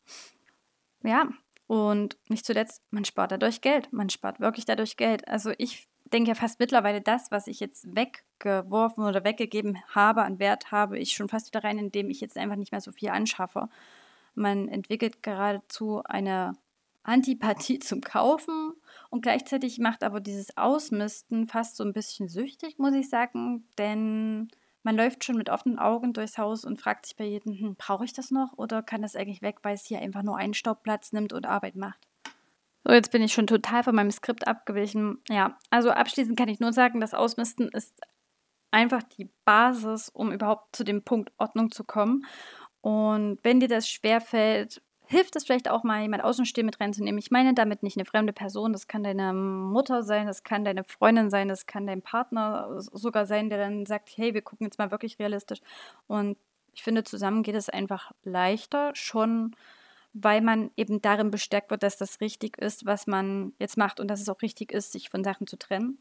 Ja, 1.07 1.29
und 1.66 2.16
nicht 2.29 2.45
zuletzt, 2.45 2.83
man 2.90 3.05
spart 3.05 3.33
dadurch 3.33 3.61
Geld. 3.61 3.92
Man 3.92 4.11
spart 4.11 4.40
wirklich 4.40 4.64
dadurch 4.64 4.97
Geld. 4.97 5.27
Also 5.29 5.53
ich 5.59 5.88
denke 6.05 6.29
ja 6.29 6.35
fast 6.35 6.61
mittlerweile 6.61 7.01
das, 7.01 7.31
was 7.31 7.47
ich 7.47 7.61
jetzt 7.61 7.87
weggeworfen 7.95 9.05
oder 9.05 9.25
weggegeben 9.25 9.79
habe 9.88 10.23
an 10.23 10.38
Wert, 10.38 10.71
habe 10.71 10.99
ich 10.99 11.12
schon 11.12 11.29
fast 11.29 11.49
wieder 11.49 11.64
rein, 11.64 11.79
indem 11.79 12.11
ich 12.11 12.21
jetzt 12.21 12.37
einfach 12.37 12.57
nicht 12.57 12.73
mehr 12.73 12.81
so 12.81 12.92
viel 12.92 13.11
anschaffe. 13.11 13.69
Man 14.35 14.69
entwickelt 14.69 15.23
geradezu 15.23 16.03
eine 16.05 16.57
Antipathie 17.03 17.79
zum 17.81 18.01
Kaufen 18.01 18.73
und 19.11 19.23
gleichzeitig 19.23 19.79
macht 19.79 20.03
aber 20.03 20.21
dieses 20.21 20.57
Ausmisten 20.57 21.47
fast 21.47 21.77
so 21.77 21.85
ein 21.85 21.92
bisschen 21.92 22.29
süchtig, 22.29 22.79
muss 22.79 22.95
ich 22.95 23.09
sagen, 23.09 23.66
denn 23.79 24.49
man 24.87 24.96
läuft 24.96 25.25
schon 25.25 25.37
mit 25.37 25.51
offenen 25.51 25.81
Augen 25.81 26.12
durchs 26.12 26.38
Haus 26.38 26.64
und 26.64 26.81
fragt 26.81 27.07
sich 27.07 27.16
bei 27.16 27.25
jedem, 27.25 27.53
hm, 27.59 27.75
brauche 27.75 28.05
ich 28.05 28.12
das 28.12 28.31
noch 28.31 28.53
oder 28.57 28.85
kann 28.85 29.03
das 29.03 29.16
eigentlich 29.16 29.42
weg, 29.42 29.57
weil 29.62 29.75
es 29.75 29.85
hier 29.85 29.99
einfach 29.99 30.22
nur 30.22 30.37
einen 30.37 30.55
Staubplatz 30.55 31.12
nimmt 31.12 31.33
und 31.33 31.44
Arbeit 31.44 31.75
macht. 31.75 31.99
So, 32.85 32.92
jetzt 32.92 33.11
bin 33.11 33.20
ich 33.20 33.33
schon 33.33 33.49
total 33.49 33.83
von 33.83 33.96
meinem 33.96 34.12
Skript 34.12 34.46
abgewichen. 34.46 35.18
Ja, 35.29 35.59
also 35.70 35.90
abschließend 35.90 36.38
kann 36.38 36.49
ich 36.49 36.61
nur 36.61 36.72
sagen, 36.72 37.01
das 37.01 37.14
Ausmisten 37.14 37.68
ist 37.68 38.01
einfach 38.70 39.03
die 39.03 39.29
Basis, 39.44 40.09
um 40.09 40.31
überhaupt 40.31 40.77
zu 40.77 40.85
dem 40.85 41.03
Punkt 41.03 41.33
Ordnung 41.37 41.72
zu 41.72 41.83
kommen. 41.83 42.25
Und 42.81 43.40
wenn 43.42 43.59
dir 43.59 43.68
das 43.68 43.88
schwerfällt, 43.88 44.83
hilft 45.07 45.37
es 45.37 45.45
vielleicht 45.45 45.69
auch 45.69 45.85
mal, 45.85 46.03
jemand 46.03 46.25
außenstehend 46.25 46.66
mit 46.66 46.81
reinzunehmen. 46.81 47.19
Ich 47.19 47.31
meine 47.31 47.55
damit 47.55 47.83
nicht 47.83 47.97
eine 47.97 48.05
fremde 48.05 48.33
Person, 48.33 48.73
das 48.73 48.87
kann 48.87 49.03
deine 49.03 49.33
Mutter 49.33 50.03
sein, 50.03 50.27
das 50.27 50.42
kann 50.42 50.64
deine 50.64 50.85
Freundin 50.85 51.31
sein, 51.31 51.49
das 51.49 51.66
kann 51.66 51.87
dein 51.87 52.03
Partner 52.03 52.81
sogar 52.81 53.27
sein, 53.27 53.49
der 53.49 53.59
dann 53.59 53.87
sagt, 53.87 54.11
hey, 54.16 54.35
wir 54.35 54.42
gucken 54.42 54.66
jetzt 54.66 54.79
mal 54.79 54.90
wirklich 54.90 55.19
realistisch. 55.19 55.61
Und 56.07 56.37
ich 56.75 56.83
finde, 56.83 57.05
zusammen 57.05 57.42
geht 57.42 57.55
es 57.55 57.69
einfach 57.69 58.12
leichter, 58.25 58.90
schon 58.95 59.55
weil 60.19 60.40
man 60.40 60.71
eben 60.77 61.03
darin 61.03 61.31
bestärkt 61.31 61.71
wird, 61.71 61.83
dass 61.83 61.99
das 61.99 62.21
richtig 62.23 62.57
ist, 62.57 62.87
was 62.87 63.07
man 63.07 63.53
jetzt 63.59 63.77
macht 63.77 64.01
und 64.01 64.09
dass 64.09 64.21
es 64.23 64.31
auch 64.31 64.40
richtig 64.40 64.73
ist, 64.73 64.92
sich 64.92 65.11
von 65.11 65.23
Sachen 65.23 65.47
zu 65.47 65.59
trennen. 65.59 65.99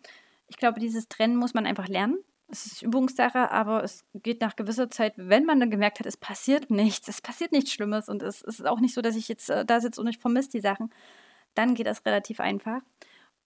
Ich 0.48 0.56
glaube, 0.56 0.80
dieses 0.80 1.10
Trennen 1.10 1.36
muss 1.36 1.54
man 1.54 1.65
einfach 1.65 1.89
lernen. 1.89 2.20
Es 2.47 2.65
ist 2.67 2.81
Übungssache, 2.84 3.51
aber 3.51 3.84
es 3.84 4.05
geht 4.13 4.41
nach 4.41 4.55
gewisser 4.55 4.89
Zeit, 4.89 5.13
wenn 5.17 5.45
man 5.45 5.60
dann 5.60 5.71
gemerkt 5.71 5.99
hat, 5.99 6.05
es 6.05 6.17
passiert 6.17 6.69
nichts, 6.69 7.08
es 7.08 7.21
passiert 7.21 7.51
nichts 7.51 7.71
Schlimmes 7.71 8.08
und 8.08 8.21
es, 8.21 8.41
ist 8.41 8.65
auch 8.65 8.79
nicht 8.79 8.93
so, 8.93 9.01
dass 9.01 9.15
ich 9.15 9.27
jetzt 9.27 9.49
äh, 9.49 9.65
da 9.65 9.81
sitze 9.81 9.99
und 9.99 10.08
ich 10.08 10.19
vermisse 10.19 10.51
die 10.51 10.62
Sachen, 10.62 10.91
dann 11.55 11.73
geht 11.73 11.88
das 11.88 12.05
relativ 12.05 12.39
einfach. 12.39 12.81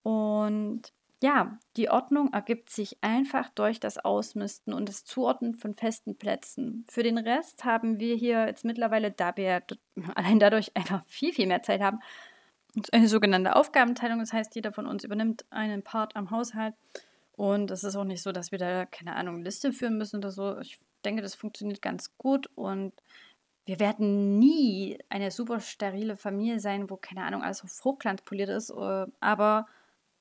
Und 0.04 0.94
ja, 1.22 1.58
die 1.76 1.90
Ordnung 1.90 2.32
ergibt 2.34 2.70
sich 2.70 2.98
einfach 3.02 3.50
durch 3.50 3.80
das 3.80 3.98
Ausmisten 3.98 4.74
und 4.74 4.88
das 4.88 5.04
Zuordnen 5.04 5.56
von 5.56 5.76
festen 5.76 6.18
Plätzen. 6.18 6.86
Für 6.90 7.04
den 7.04 7.18
Rest 7.18 7.66
haben 7.66 8.00
wir 8.00 8.16
hier 8.16 8.48
jetzt 8.48 8.64
mittlerweile, 8.64 9.12
da 9.12 9.36
wir 9.36 9.64
allein 10.16 10.40
dadurch 10.40 10.76
einfach 10.76 11.04
viel, 11.08 11.34
viel 11.34 11.48
mehr 11.48 11.64
Zeit 11.64 11.82
haben, 11.82 12.00
eine 12.92 13.08
sogenannte 13.08 13.56
Aufgabenteilung. 13.56 14.20
Das 14.20 14.32
heißt, 14.32 14.56
jeder 14.56 14.72
von 14.72 14.88
uns 14.88 15.04
übernimmt 15.04 15.46
einen 15.50 15.84
Part 15.84 16.16
am 16.16 16.32
Haushalt. 16.32 16.76
Und 17.40 17.72
es 17.72 17.86
ist 17.86 17.96
auch 17.96 18.04
nicht 18.04 18.22
so, 18.22 18.34
dass 18.34 18.52
wir 18.52 18.60
da, 18.60 18.86
keine 18.86 19.16
Ahnung, 19.16 19.42
Liste 19.42 19.72
führen 19.72 19.98
müssen 19.98 20.18
oder 20.18 20.30
so. 20.30 20.60
Ich 20.60 20.78
denke, 21.06 21.22
das 21.22 21.36
funktioniert 21.36 21.82
ganz 21.82 22.18
gut 22.18 22.50
und 22.56 22.92
wir 23.64 23.80
werden 23.80 24.40
nie 24.40 25.00
eine 25.08 25.32
super 25.32 25.62
sterile 25.62 26.18
Familie 26.18 26.60
sein, 26.60 26.90
wo, 26.90 26.98
keine 26.98 27.24
Ahnung, 27.24 27.42
alles 27.42 27.64
auf 27.64 27.82
Hochglanz 27.86 28.24
poliert 28.24 28.50
ist. 28.50 28.72
Äh, 28.72 29.06
aber 29.22 29.68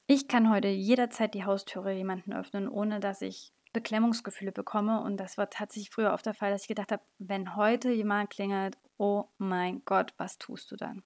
ich 0.07 0.29
kann 0.29 0.49
heute 0.49 0.69
jederzeit 0.69 1.35
die 1.35 1.45
Haustüre 1.45 1.93
jemanden 1.93 2.33
öffnen, 2.33 2.69
ohne 2.69 3.01
dass 3.01 3.21
ich 3.21 3.53
Beklemmungsgefühle 3.73 4.53
bekomme. 4.53 5.01
Und 5.03 5.17
das 5.17 5.37
war 5.37 5.51
tatsächlich 5.51 5.91
früher 5.91 6.13
oft 6.13 6.25
der 6.25 6.35
Fall, 6.35 6.53
dass 6.53 6.63
ich 6.63 6.69
gedacht 6.69 6.93
habe, 6.93 7.03
wenn 7.19 7.57
heute 7.57 7.91
jemand 7.91 8.31
klingelt, 8.31 8.79
oh 8.97 9.25
mein 9.39 9.83
Gott, 9.85 10.15
was 10.19 10.39
tust 10.39 10.71
du 10.71 10.77
dann? 10.77 11.03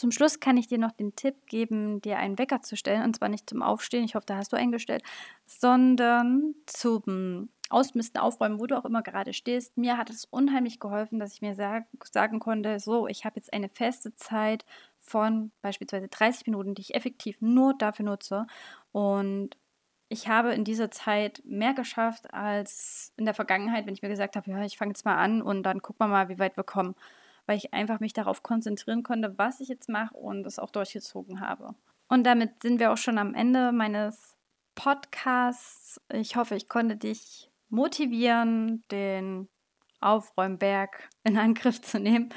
Zum 0.00 0.12
Schluss 0.12 0.40
kann 0.40 0.56
ich 0.56 0.66
dir 0.66 0.78
noch 0.78 0.92
den 0.92 1.14
Tipp 1.14 1.46
geben, 1.46 2.00
dir 2.00 2.16
einen 2.16 2.38
Wecker 2.38 2.62
zu 2.62 2.74
stellen. 2.74 3.02
Und 3.02 3.16
zwar 3.16 3.28
nicht 3.28 3.50
zum 3.50 3.60
Aufstehen, 3.60 4.02
ich 4.02 4.14
hoffe, 4.14 4.24
da 4.24 4.36
hast 4.36 4.50
du 4.50 4.56
eingestellt, 4.56 5.02
sondern 5.44 6.54
zum 6.64 7.50
Ausmisten, 7.68 8.18
Aufräumen, 8.18 8.58
wo 8.58 8.66
du 8.66 8.78
auch 8.78 8.86
immer 8.86 9.02
gerade 9.02 9.34
stehst. 9.34 9.76
Mir 9.76 9.98
hat 9.98 10.08
es 10.08 10.24
unheimlich 10.24 10.80
geholfen, 10.80 11.18
dass 11.18 11.34
ich 11.34 11.42
mir 11.42 11.54
sag, 11.54 11.84
sagen 12.10 12.40
konnte, 12.40 12.80
so, 12.80 13.08
ich 13.08 13.26
habe 13.26 13.36
jetzt 13.36 13.52
eine 13.52 13.68
feste 13.68 14.14
Zeit 14.14 14.64
von 14.96 15.52
beispielsweise 15.60 16.08
30 16.08 16.46
Minuten, 16.46 16.74
die 16.74 16.80
ich 16.80 16.94
effektiv 16.94 17.36
nur 17.42 17.74
dafür 17.76 18.06
nutze. 18.06 18.46
Und 18.92 19.50
ich 20.08 20.28
habe 20.28 20.54
in 20.54 20.64
dieser 20.64 20.90
Zeit 20.90 21.42
mehr 21.44 21.74
geschafft 21.74 22.32
als 22.32 23.12
in 23.18 23.26
der 23.26 23.34
Vergangenheit, 23.34 23.84
wenn 23.84 23.92
ich 23.92 24.00
mir 24.00 24.08
gesagt 24.08 24.36
habe, 24.36 24.50
ja, 24.50 24.64
ich 24.64 24.78
fange 24.78 24.92
jetzt 24.92 25.04
mal 25.04 25.16
an 25.16 25.42
und 25.42 25.62
dann 25.62 25.82
gucken 25.82 26.06
wir 26.06 26.08
mal, 26.08 26.30
wie 26.30 26.38
weit 26.38 26.56
wir 26.56 26.64
kommen. 26.64 26.94
Weil 27.50 27.56
ich 27.56 27.74
einfach 27.74 27.98
mich 27.98 28.12
darauf 28.12 28.44
konzentrieren 28.44 29.02
konnte, 29.02 29.36
was 29.36 29.58
ich 29.58 29.66
jetzt 29.66 29.88
mache 29.88 30.14
und 30.14 30.46
es 30.46 30.60
auch 30.60 30.70
durchgezogen 30.70 31.40
habe. 31.40 31.74
Und 32.06 32.22
damit 32.22 32.62
sind 32.62 32.78
wir 32.78 32.92
auch 32.92 32.96
schon 32.96 33.18
am 33.18 33.34
Ende 33.34 33.72
meines 33.72 34.36
Podcasts. 34.76 36.00
Ich 36.12 36.36
hoffe, 36.36 36.54
ich 36.54 36.68
konnte 36.68 36.94
dich 36.94 37.50
motivieren, 37.68 38.84
den 38.92 39.48
Aufräumberg 40.00 41.08
in 41.24 41.36
Angriff 41.36 41.82
zu 41.82 41.98
nehmen 41.98 42.28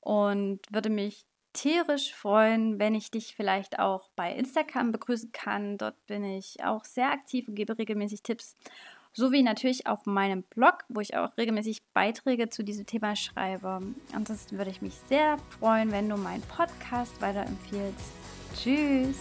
und 0.00 0.58
würde 0.72 0.90
mich 0.90 1.26
tierisch 1.52 2.12
freuen, 2.12 2.80
wenn 2.80 2.96
ich 2.96 3.12
dich 3.12 3.36
vielleicht 3.36 3.78
auch 3.78 4.10
bei 4.16 4.34
Instagram 4.34 4.90
begrüßen 4.90 5.30
kann. 5.30 5.78
Dort 5.78 6.04
bin 6.06 6.24
ich 6.24 6.64
auch 6.64 6.84
sehr 6.84 7.12
aktiv 7.12 7.46
und 7.46 7.54
gebe 7.54 7.78
regelmäßig 7.78 8.24
Tipps. 8.24 8.56
Sowie 9.16 9.42
natürlich 9.42 9.86
auf 9.86 10.04
meinem 10.04 10.42
Blog, 10.42 10.84
wo 10.90 11.00
ich 11.00 11.16
auch 11.16 11.34
regelmäßig 11.38 11.82
Beiträge 11.94 12.50
zu 12.50 12.62
diesem 12.62 12.84
Thema 12.84 13.16
schreibe. 13.16 13.80
Ansonsten 14.12 14.58
würde 14.58 14.70
ich 14.70 14.82
mich 14.82 14.92
sehr 15.08 15.38
freuen, 15.58 15.90
wenn 15.90 16.10
du 16.10 16.18
meinen 16.18 16.42
Podcast 16.42 17.18
weiterempfiehlst. 17.22 18.12
Tschüss! 18.54 19.16